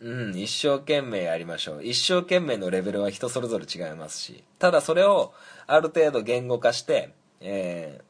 [0.00, 1.84] うん、一生懸命やりましょう。
[1.84, 5.32] 一生懸命のレベルは人それぞれ違いますし、ただそれを
[5.66, 8.04] ある程度言語化して、えー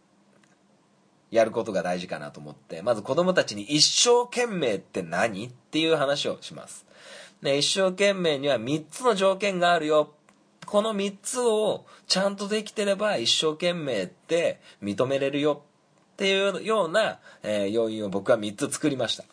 [1.30, 6.86] やることが大事かなと思って、まず子供たちに一生懸命って何っていう話をします。
[7.42, 10.12] ね、一生懸命には3つの条件があるよ。
[10.64, 15.64] この3つをちゃんとできてれば一生懸命って認めれるよ
[16.12, 19.24] っていうような、えー要因を僕は3つ作りました。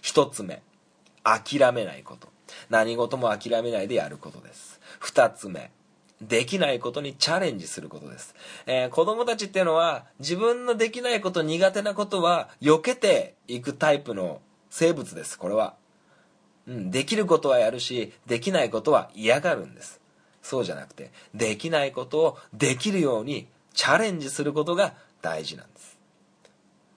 [0.00, 0.62] 1つ目。
[1.24, 2.28] 諦めないこと
[2.68, 5.70] 何事も諦めないでやることです2つ目
[6.22, 8.34] できないことにチャレンジすることです、
[8.66, 15.38] えー子供たちっていうのは自分のできないこと苦手なことは避けていくタイプの生物です。
[15.38, 15.74] これは、
[16.66, 20.00] うん、できることはやるしできないことは嫌がるんです。
[20.42, 25.98] そうじゃなくてできないことをできるようにチャレンジすることが大事なんです。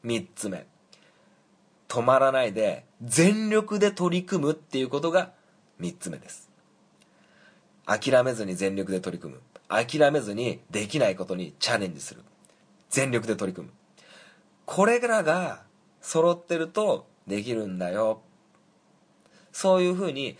[0.05, 0.65] 3つ目。
[1.87, 5.31] 止まらないで全力で取り組むっていうことが
[5.81, 6.44] 3つ目です。
[7.85, 9.41] 諦めずに全力で取り組む。
[9.67, 12.21] 諦めずにできないことにチャレンジする。
[12.89, 13.73] 全力で取り組む。
[14.65, 15.63] これらが
[16.01, 18.21] 揃ってるとできるんだよ。
[19.51, 20.37] そういうふうに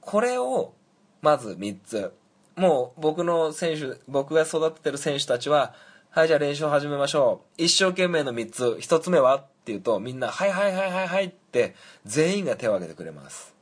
[0.00, 0.74] これを
[1.22, 2.12] まず3つ。
[2.54, 5.74] もう僕の選手僕が育ててる選手たちは
[6.10, 7.62] はいじゃあ練習を始めましょう。
[7.62, 8.64] 一生懸命の3つ。
[8.80, 9.36] 1つ目は？
[9.36, 13.55] って言うとみんなはいはいはいはいはいって全員が手を挙げてくれます。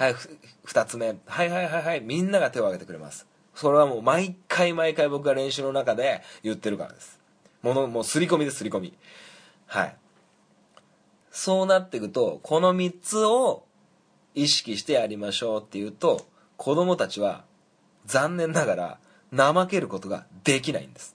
[0.00, 0.30] はいふ
[0.64, 1.14] 2つ目。
[1.26, 2.00] はいはいはいはい。
[2.00, 3.26] みんなが手を挙げてくれます。
[3.54, 7.20] それはもう毎回毎回僕が練習の中で言ってるからです。
[7.60, 8.94] ものもう刷り込みです刷り込み。
[9.66, 9.96] はい。
[11.30, 13.62] そうなっていくとこの3つを
[14.34, 17.44] 意識してやりましょうっていうと子供たちは
[18.06, 18.98] 残念ながら
[19.36, 21.14] 怠けることができないんです。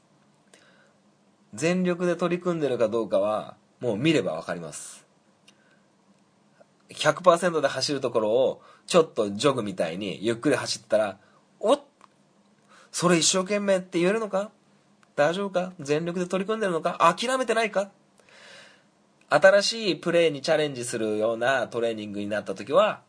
[1.55, 5.05] 全力で取り組んでるかどうかはもう見れば分かります。
[6.89, 11.17] 100%で走るところをちょっとジョグみたいにゆっくり走ったら
[11.59, 11.81] おっ
[12.91, 14.51] それ一生懸命って言えるのか？
[15.15, 15.73] 大丈夫か？
[15.79, 16.97] 全力で取り組んでるのか？
[16.99, 17.89] 諦めてないか？
[19.29, 23.01] 新しいプレーにチャレンジするようなトレーニングになった時は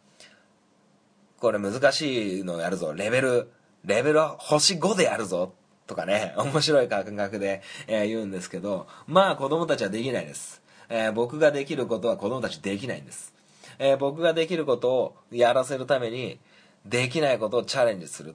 [1.39, 2.93] これ難しいのやるぞ。
[2.95, 3.53] レベル
[3.85, 5.53] レベルは星5でやるぞ。
[5.87, 6.35] とかね。
[6.37, 13.33] 面白い感覚で、えー言うんですけどまあ子供たちはできないです、えー僕ができることは子供たちできないんです、
[13.79, 16.39] えー僕ができることをやらせるために
[16.85, 18.35] できないことをチャレンジする。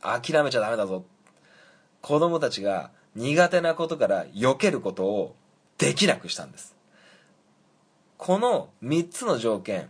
[0.00, 1.04] 諦めちゃダメだぞ。
[2.00, 5.36] 子供たちが苦手なことから避けることを
[5.78, 6.74] できなくしたんです。
[8.16, 9.88] この3つの条件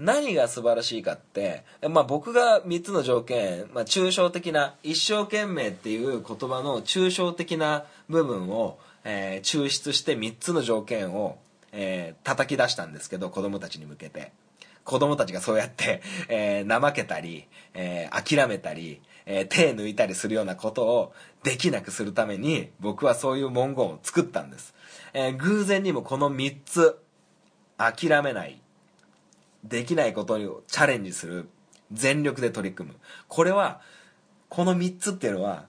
[0.00, 11.38] 何が素晴らしいかって、まあ、僕が3つの条件、まあ、抽象的な一生懸命っていう言葉の抽象的な部分を、えー抽出して3つの条件を、
[11.72, 14.32] えー叩き出したんですけど子供たちに向けて。
[14.82, 24.74] 子供たちがそうやって、えー怠けたり、えー諦めたり、えー手抜いたりするようなことをできなくするために僕はそういう文言を作ったんです、
[25.12, 26.98] えー偶然にもこの3つ
[27.76, 28.60] 諦めない
[29.64, 31.48] できないことにチャレンジする
[31.92, 32.96] 全力で取り組む。
[33.28, 33.80] これは
[34.48, 35.66] この3つっていうのは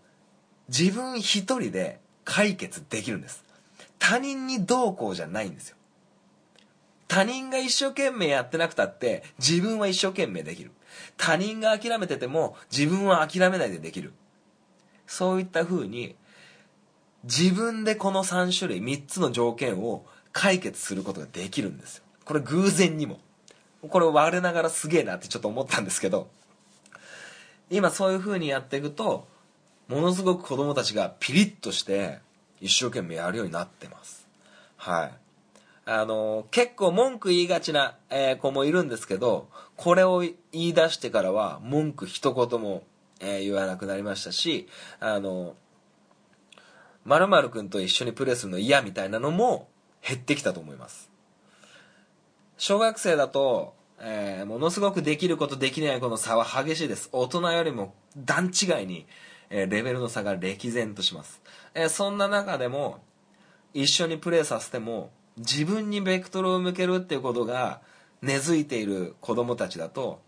[0.70, 3.44] 自分一人で解決できるんです。
[4.00, 5.78] 他人にどうこうじゃないんですよ。
[7.12, 10.72] 他人が一生懸命やってなくたって自分は一生懸命できる。
[11.18, 14.14] 他人が諦めてても自分は諦めないでできる。
[15.08, 16.16] そういった風に
[17.26, 22.04] 自分でこの3種類3つの条件を解決することができるんですよ。
[22.24, 23.20] これ偶然にも。
[23.82, 26.30] これ我ながらすげえなってちょっと思ったんですけど。
[27.70, 29.28] 今そういう風にやっていくと
[29.90, 32.20] ものすごく子供たちがピリッとして
[32.62, 34.26] 一生懸命やるようになってます。
[34.78, 35.12] はい。
[35.94, 42.84] あの結構文句言いがちな、えー子もいるんですけどこれを言い出してからは文句一言も、
[43.20, 44.70] えー言わなくなりましたし
[45.02, 45.56] あの
[47.04, 49.68] 〇〇君と一緒にプレーするの嫌みたいなのも
[50.08, 51.12] 減ってきたと思います。
[52.58, 57.10] 小学生だと、えーものすごくできることできないことの差は激しいです。
[57.12, 59.08] 大人よりも段違いに、
[59.50, 61.42] えレベルの差が歴然とします、
[61.74, 63.00] えそんな中でも
[63.74, 67.82] 一緒にプレーさせても自分にベクトルを向けるっていうことが
[68.22, 70.22] 根付いている子供たちだと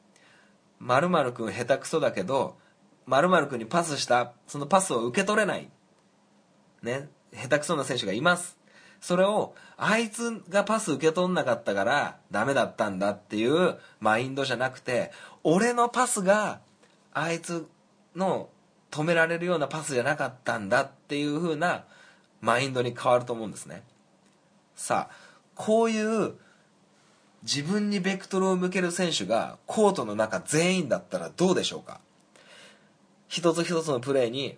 [0.79, 2.57] 〇〇くん下手くそだけど
[3.05, 5.69] 〇〇くんにパスしたそのパスを受け取れない。
[6.81, 7.09] ね。
[7.33, 8.57] 下手くそな選手がいます。
[9.01, 15.11] それをあいつがパス受け取んなかったからダメだったんだっていうマインドじゃなくて
[15.43, 16.61] 俺のパスが
[17.11, 17.67] あいつ
[18.15, 18.49] の
[18.91, 21.83] 止められるようなパスじゃなかったんだっていう風な
[22.39, 23.83] マインドに変わると思うんですね。
[24.75, 25.15] さあ
[25.55, 26.33] こういう
[27.43, 31.99] 自分にベクトルを向ける選手がコートの中全員だったらどうでしょうか？
[33.27, 34.57] 一つ一つのプレーに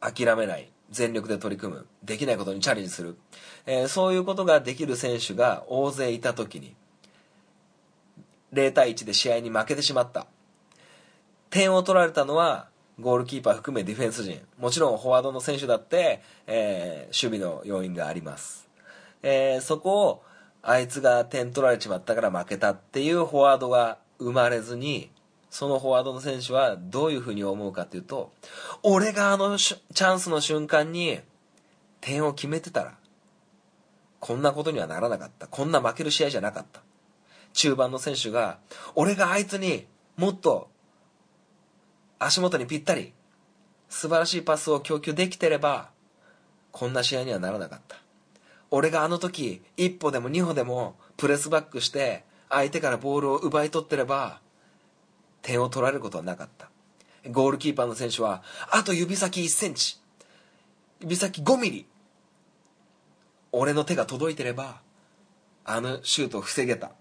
[0.00, 3.16] 諦めない全力で取り組むできないことにチャレンジする、
[3.66, 6.74] えーそういうことができる選手が大勢いた時に
[8.52, 10.26] 0対1で試合に負けてしまった。
[11.50, 12.68] 点を取られたのは
[13.00, 14.40] ゴールキーパー含めディフェンス陣。
[14.58, 18.67] もちろんフォワードの選手だって、えー守備の要因があります、
[19.22, 20.22] えーそこを
[20.62, 25.10] あいつが点取られちまったから負けたっていうフォワードが生まれずに
[25.50, 28.32] そのフォワードの選手はどういうふうに思うかというと
[28.82, 31.20] 俺があのチャンスの瞬間に
[32.00, 32.94] 点を決めてたら
[34.20, 35.46] こんなことにはならなかった。
[35.46, 36.82] こんな負ける試合じゃなかった。
[37.52, 38.58] 中盤の選手が
[38.94, 40.68] 俺があいつにもっと
[42.18, 43.12] 足元にぴったり
[43.88, 45.90] 素晴らしいパスを供給できてれば
[46.72, 47.96] こんな試合にはならなかった。
[48.70, 54.40] 俺があの時一歩でも二歩でもプレスバックして相手からボールを奪い取ってれば
[55.42, 56.70] 点を取られることはなかった。
[57.30, 59.98] ゴールキーパーの選手はあと指先1センチ
[61.00, 61.86] 指先5ミリ
[63.52, 64.80] 俺の手が届いてれば
[65.64, 66.92] あのシュートを防げた。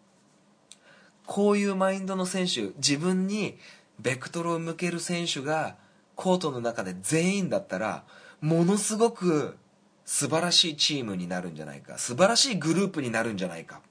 [1.26, 3.58] こういうマインドの選手自分に
[4.00, 5.76] ベクトルを向ける選手が
[6.16, 8.04] コートの中で全員だったら
[8.40, 9.58] ものすごく
[10.08, 11.98] 素晴らしいチームになるんじゃないか。
[11.98, 13.82] 素晴らしいグループになるんじゃないか。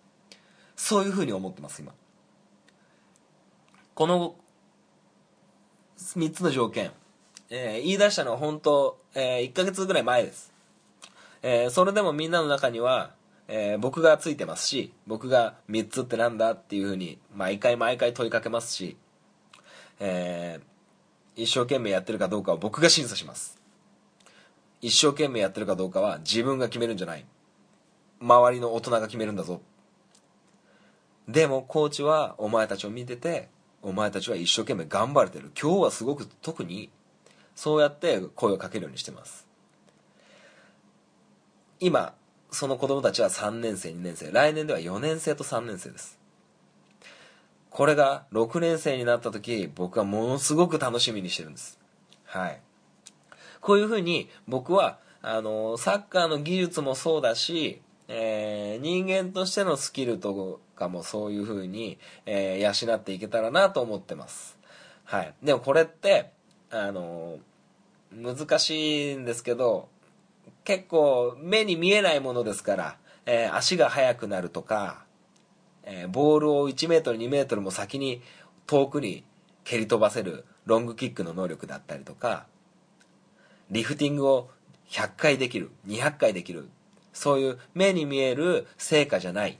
[0.74, 1.92] そういうふうに思ってます今。
[3.94, 4.34] この
[5.98, 6.90] 3つの条件、
[7.50, 10.52] えー言い出したのは本当、え1ヶ月ぐらい前です、
[11.42, 13.12] えーそれでもみんなの中には、
[13.46, 18.96] えー僕がついてますし僕が3つってなんだっていうふうに毎回毎回問いかけますし、
[20.00, 23.60] えー一生懸命やってるかどうかは僕が審査します。
[24.80, 27.24] 一生懸命やってるかどうかは自分が決めるんじゃない。
[28.20, 29.60] 周りの大人が決めるんだぞ。
[31.28, 33.48] でもコーチはお前たちを見てて
[33.82, 35.50] お前たちは一生懸命頑張れてる。
[35.60, 36.90] 今日はすごく特に
[37.54, 39.46] そうやって声をかけるようにしてます。
[41.80, 42.14] 今
[42.50, 44.30] その子供たちは3年生2年生。
[44.30, 46.18] 来年では4年生と3年生です。
[47.70, 51.78] これが6年生になった時僕はものすごく楽しみにしてるんです。
[52.24, 52.60] はい。
[53.60, 64.58] こういうふうに僕はあのサッカーの技術もそうだし、えー人間としてのスキルとかもそういうふうに、えー養っていけたらなと思ってます。
[65.04, 65.34] はい。
[65.42, 66.30] でもこれって
[66.70, 67.38] あの
[68.12, 69.88] 難しいんですけど
[70.64, 75.04] 結構目に見えないものですから、えー足が速くなるとか、
[75.82, 78.22] えーボールを1メートル2メートルも先に
[78.66, 79.24] 遠くに
[79.64, 82.46] 蹴り飛ばせるロングキックの能力だったりとか
[83.70, 84.50] リフティングを
[84.90, 86.68] 100回できる200回できる
[87.12, 89.58] そういう目に見える成果じゃない。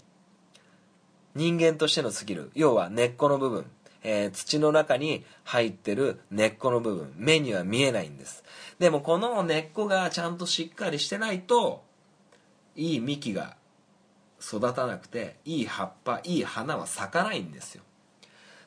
[1.35, 3.67] 人間としてのスキル要は根っこの部分、
[4.03, 7.13] えー土の中に入ってる根っこの部分。
[7.17, 8.45] 目には見えないんです。
[8.79, 11.83] でもこの根っこがちゃんとしっかりしてないと
[12.75, 13.57] いい幹が
[14.41, 17.83] 育たなくていい葉っぱいい花は咲かないんですよ。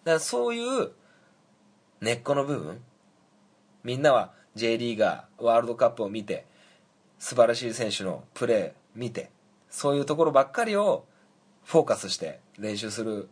[0.03, 0.91] だからそういう
[2.01, 2.81] 根っこの部分
[3.83, 6.45] みんなは J リーガーワールドカップを見て
[7.17, 9.29] 素晴らしい選手のプレー見て
[9.69, 11.05] そういうところばっかりを
[11.63, 13.29] フォーカスして練習する。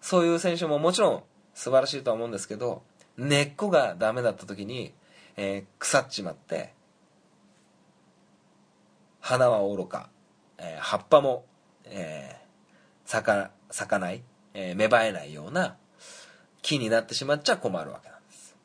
[0.00, 1.22] そういう選手ももちろん
[1.54, 2.82] 素晴らしいとは思うんですけど
[3.16, 4.92] 根っこがダメだった時に、
[5.36, 6.74] えー腐っちまって
[9.20, 10.10] 花はおろか、
[10.58, 11.46] えー葉っぱも、
[11.84, 15.78] えー咲か咲かない、えー芽生えないような
[16.60, 18.10] 木になってしまっちゃ困るわけ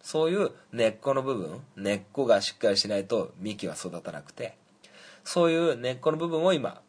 [0.01, 4.55] そういう根っこの部分根っこがしっかりしないと幹は育たなくて
[5.23, 6.81] そういう根っこの部分を今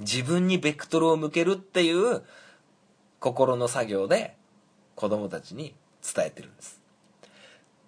[0.00, 2.22] 自分にベクトルを向けるっていう
[3.18, 4.36] 心の作業で
[4.94, 6.80] 子供たちに伝えてるんです。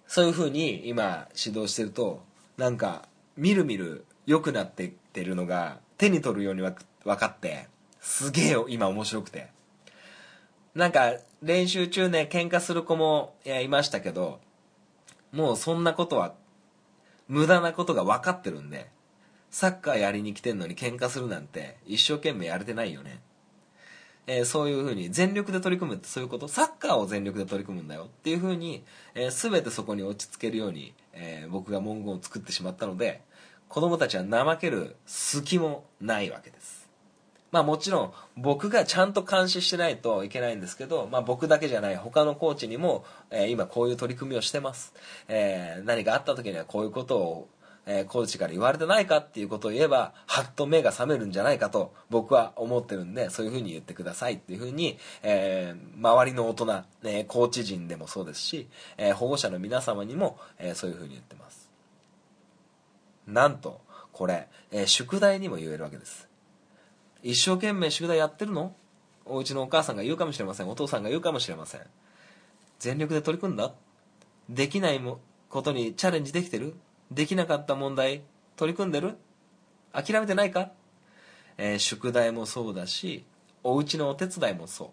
[0.07, 2.21] そういうふうに今指導してると
[2.57, 6.73] なんかみるみる良くなっていってるのが手に取るように分
[7.05, 7.67] かって
[8.01, 9.47] すげえ今面白くて。
[10.75, 14.39] なんか練習中ね喧嘩する子もいやいましたけど
[15.31, 16.33] もうそんなことは
[17.27, 18.89] 無駄なことが分かってるんで
[19.49, 23.19] サッカーやりに来てんのに喧嘩するなんて一生懸命やれてないよね。
[24.27, 26.47] えーそういうふうに全力で取り組むってそういうこと？
[26.47, 28.05] サッカーを全力で取り組むんだよ。
[28.05, 28.83] っていうふうに、
[29.15, 33.21] えー全てそこに落ち着けるように、えー僕が文言を作ってしまったので
[33.67, 36.80] 子供たちは怠ける隙もないわけです。
[37.51, 44.93] まあもちろん僕がちゃんと監視してないといけないんですけど、まあ僕だけじゃない他のコーチにも、えー今こういう取り組みをしてます。
[45.27, 47.49] えー何かあった時にはこういうことを、
[47.85, 61.69] えーコーチから言われてないかっていうことを言えば、はっと目が覚めるんじゃないかと僕は思ってるんで、そういうふうに言ってくださいっていうふうに、えー周りの大人、ね、コーチ陣でもそうですし、え保護者の皆様にも、えそういうふうに言ってます。
[63.27, 63.81] なんと、
[64.13, 66.30] これ、え宿題にも言えるわけです。
[67.23, 68.75] 一生懸命宿題やってるの？
[69.25, 70.69] お家のお母さんが言うかもしれません。
[70.69, 71.81] お父さんが言うかもしれません。
[72.79, 73.73] 全力で取り組んだ？
[74.49, 75.19] できないも
[75.49, 76.73] ことにチャレンジできてる？
[77.11, 78.23] できなかった問題
[78.55, 79.15] 取り組んでる？
[79.93, 80.71] 諦めてないか、
[81.57, 83.25] えー宿題もそうだし
[83.63, 84.89] お家のお手伝いもそう、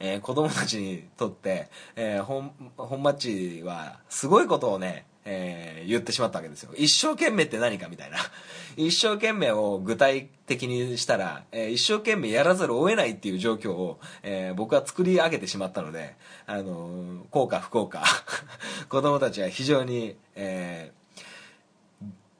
[0.00, 6.72] えー子供たちにとって、えー本本マッチはすごいことをね、えー言ってしまったわけですよ。
[6.76, 8.18] 一生懸命って何かみたいな。
[8.76, 16.16] 一生懸命を具体的にしたら、えー一生懸命やらざるを得ないっていう状況を、えー僕は作り上げてしまったので、
[16.46, 18.04] あのー幸か不幸か。
[18.88, 21.00] 子供たちは非常に、えー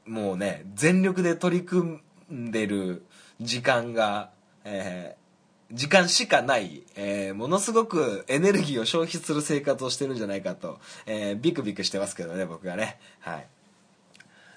[0.07, 2.01] もうね全力で取り組
[2.33, 3.05] んでる
[3.41, 4.31] 時間が、
[4.65, 5.20] えー
[5.73, 12.99] 時間しかない、えーものすごくエネルギーを消費する生活をしてるんじゃないかと、えービクビクしてますけどね僕がね。
[13.21, 13.47] はい。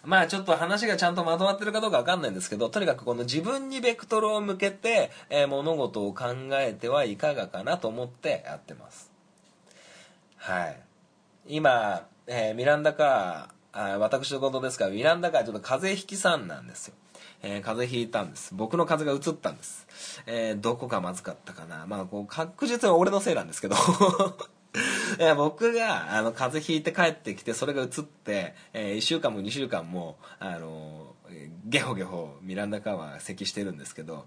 [0.04, 9.12] まあちょっと話がちゃんとまとまってるかどうかわかんないんですけどとにかくこの自分にベクトルを向けて、えー物事を考えてはいかがかなと思ってやってます。
[10.38, 10.80] はい。
[11.48, 16.94] 今、えーミランダカーあ私のことですからミランダカーちょっと風邪ひきさんなんですよ、
[17.44, 18.56] えー風邪ひいたんです。
[18.56, 19.86] 僕の風邪が移ったんです、
[20.26, 21.86] えーどこがまずかったかな。
[21.86, 23.76] まあこう確実に俺のせいなんですけど。
[25.20, 31.16] い や僕があの風邪ひいて帰ってきてそれが移って、え1週間も2週間もあの
[31.66, 34.26] ゲホゲホミランダカーは咳してるんですけど、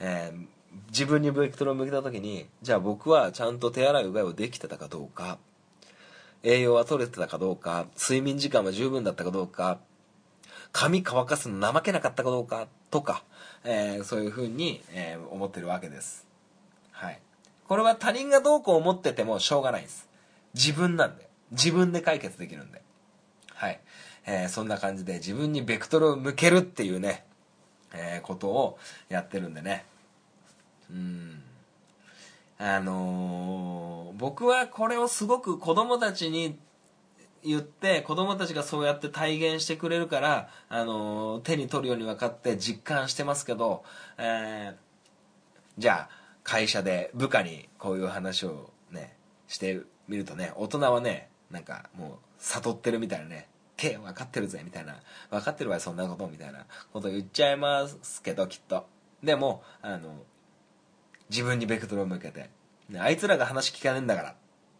[0.00, 0.46] えー
[0.88, 5.38] 自分にベクトルを向けた時にじゃあ僕はちゃんと手洗いうがいをできてたかどうか
[6.42, 9.78] 栄養は取れてたかどうか睡眠時間は十分だったかどうか
[10.74, 13.22] 髪乾かすの怠けなかったかどうかとか、
[13.62, 16.26] えーそういうふうに、えー思ってるわけです。
[16.90, 17.20] はい。
[17.68, 20.08] これは他人がどうこう思っててもしょうがないです。
[20.52, 21.28] 自分なんで。
[21.52, 22.82] 自分で解決できるんで。
[23.54, 23.80] はい、
[24.26, 27.24] えーそんな感じで自分にベクトルを向けるっていうね、
[27.94, 29.84] えことをやってるんでね。
[30.90, 31.40] うん。
[32.58, 36.58] あの僕はこれをすごく子供たちに
[37.44, 43.84] 言って子供たちがそうやって体現してくれるから、あの手に取るように分かって実感してますけど、
[44.18, 44.84] えー
[45.76, 46.08] じゃあ
[46.44, 49.16] 会社で部下にこういう話をね
[49.48, 54.94] してみるとね大人はねなんかもう悟ってるみたいなね手分かってるぜみたいな
[55.30, 58.86] 分かってるわよそんなことみたいなこと言っちゃいますけどきっと。
[59.22, 60.14] でもあの
[61.30, 62.50] 自分にベクトルを向けて、
[62.90, 64.34] ねあいつらが話聞かねえんだから。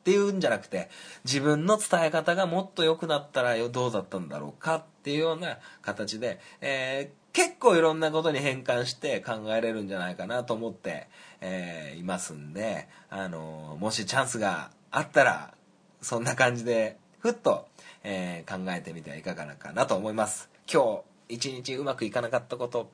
[0.04, 0.90] っていうんじゃなくて
[1.24, 11.08] 自分の伝え方がもっと良くなったらどうだったんだろうかっていうような形で、えー結構いろんなことに変換して考えれるんじゃないかなと思って、
[11.40, 15.52] えーいますんで、あのもしチャンスがあったら
[16.00, 17.66] そんな感じでふっと、
[18.04, 20.48] え考えてみてはいかがかなと思います。
[20.72, 22.88] 今日一日うまくいかなかったこと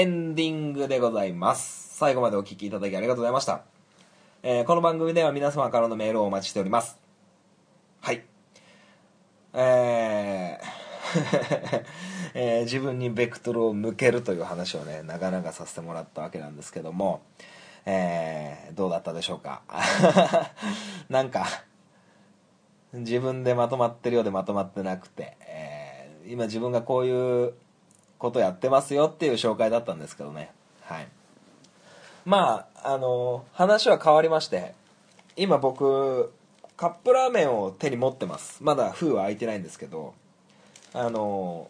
[0.00, 1.94] エンディングでございます。
[1.98, 3.64] 最後までお聞きいただきありがとうございました。
[4.42, 6.98] えーこの番組では皆様からのメールをお待ちしております。
[8.00, 8.24] はい。
[9.52, 11.84] えー
[12.32, 17.20] えー自分にベクトルを向けるという話をね、長々させてもらったわけなんですけども、
[17.84, 19.60] えーどうだったでしょうか？
[21.10, 21.44] なんか、
[22.94, 27.52] 自分でまとまってるようでまとまってなくて、えー今自分がこういう
[28.20, 30.52] ことやってますよっていう紹介だったんですけどね。
[30.82, 31.08] はい。
[32.24, 34.74] まああの話は変わりまして
[35.36, 36.30] 今僕
[36.76, 38.62] カップラーメンを手に持ってます。
[38.62, 40.14] まだ封は開いてないんですけど
[40.92, 41.68] あの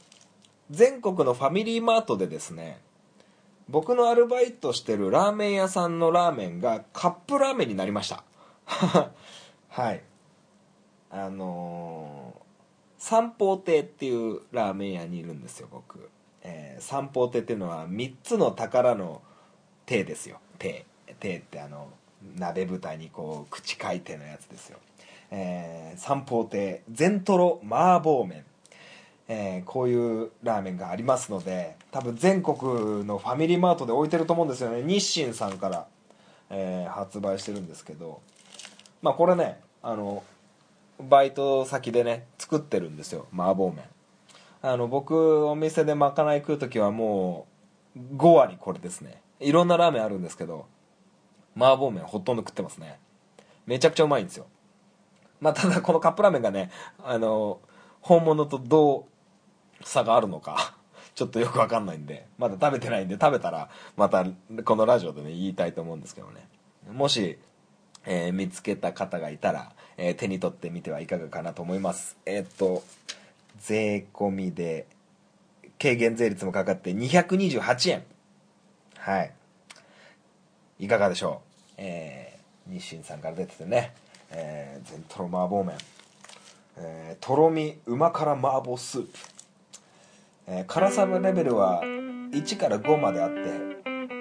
[0.71, 2.81] 全国のファミリーマートでですね
[3.69, 8.25] 僕のアルバイトしてるラーメン屋さんのラーメンがカップラーメンになりました。
[9.69, 10.03] はい。
[11.13, 12.51] あのー
[13.01, 16.11] 三宝亭っていうラーメン屋にいるんですよ僕、
[16.43, 19.21] えー三宝亭っていうのは3つの宝の
[19.87, 20.39] 亭ですよ。
[20.59, 20.87] 亭。
[21.19, 21.89] 亭ってあの
[22.37, 24.79] 鍋蓋にこう口書いてのやつですよ、
[25.31, 28.45] えー三宝亭全トロ麻婆麺。
[29.29, 34.83] えーこういうラーメンがありますので多分全国のファミリーマートで置いてると思うんですよね。
[34.83, 35.87] 日清さんから、
[36.51, 38.21] えー発売してるんですけど。
[39.03, 40.23] まあこれねあの
[41.01, 43.27] バイト先でね作ってるんですよ。
[43.33, 43.85] 麻婆麺。
[44.63, 47.47] あの僕お店でまかない食う時はも
[47.97, 49.23] う5割これですね。
[49.41, 50.67] いろんなラーメンあるんですけど
[51.57, 52.99] 麻婆麺ほとんど食ってますね。
[53.67, 54.47] めちゃくちゃうまいんですよ。
[55.41, 56.71] まあただこのカップラーメンがね
[57.03, 57.61] あの
[58.01, 59.07] 本物とど
[59.81, 60.77] う差があるのか
[61.15, 64.27] ちょっとよくわかんないんでまだ食べてないんで食べたらまた
[64.65, 66.47] このラジオでね言いたいと思うんですけどね。
[66.93, 67.39] もし
[68.05, 72.17] えー見つけた方がいたら、えー手に取ってみてはいかがかなと思います。
[72.27, 72.83] えーっと
[73.61, 74.87] 税込みで
[75.81, 78.03] 軽減税率もかかって228円。
[78.97, 79.33] はい。
[80.79, 81.75] いかがでしょう？
[81.79, 83.93] えー日清さんから出ててね、
[84.31, 85.77] えー、全トロ麻婆麺、
[86.77, 89.09] えーとろみうま辛麻婆スープ、
[90.47, 93.37] えー辛さのレベルは1から5まであって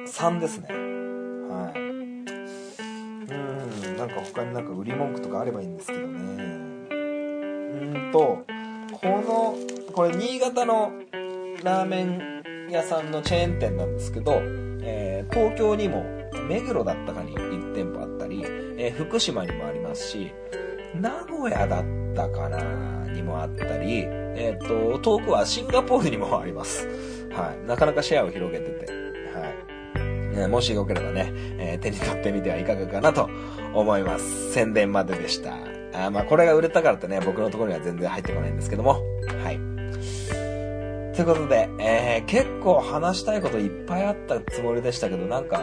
[0.10, 0.68] 3ですね。
[0.70, 1.80] はい。
[1.80, 6.10] うんなんか他になんか売り文句とかあればいいんですけどね。
[6.92, 8.44] うんと
[9.02, 9.56] この
[9.94, 10.92] これ新潟の
[11.64, 14.42] ラーメン屋さんのチェーン店なんですけど、
[14.82, 16.04] えー東京にも
[16.48, 18.44] 目黒だったかに1店舗あったり、
[18.78, 20.32] えー福島にもありますし
[20.96, 21.86] 名古屋だっ
[22.16, 22.60] たかな
[23.12, 26.88] にもあったり、えー、と遠くはシンガポールにもあります、
[27.32, 28.86] はい、なかなかシェアを広げてて、
[29.34, 33.30] はいえもしよければね、え手に取ってみてはいかがかなと
[33.74, 34.54] 思います。
[34.54, 35.79] 宣伝まででした。
[36.06, 38.92] あまあこれが売れたからってね、僕のところには全然入ってこないんですけども。
[39.44, 39.60] はい。
[41.16, 45.62] ということで、えー結構話したいこといっぱいあったつもりでしたけど、なんか、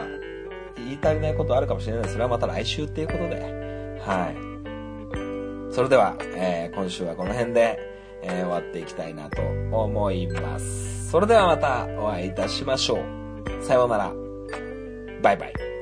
[0.75, 2.09] 言い足りないことあるかもしれない。
[2.09, 3.41] それはまた来週っていうことで。
[4.05, 5.73] はい。
[5.73, 7.79] それでは、えー今週はこの辺で、
[8.21, 11.09] えー終わっていきたいなと思います。
[11.09, 13.63] それではまたお会いいたしましょう。
[13.63, 14.11] さようなら。
[15.21, 15.76] バイバイ。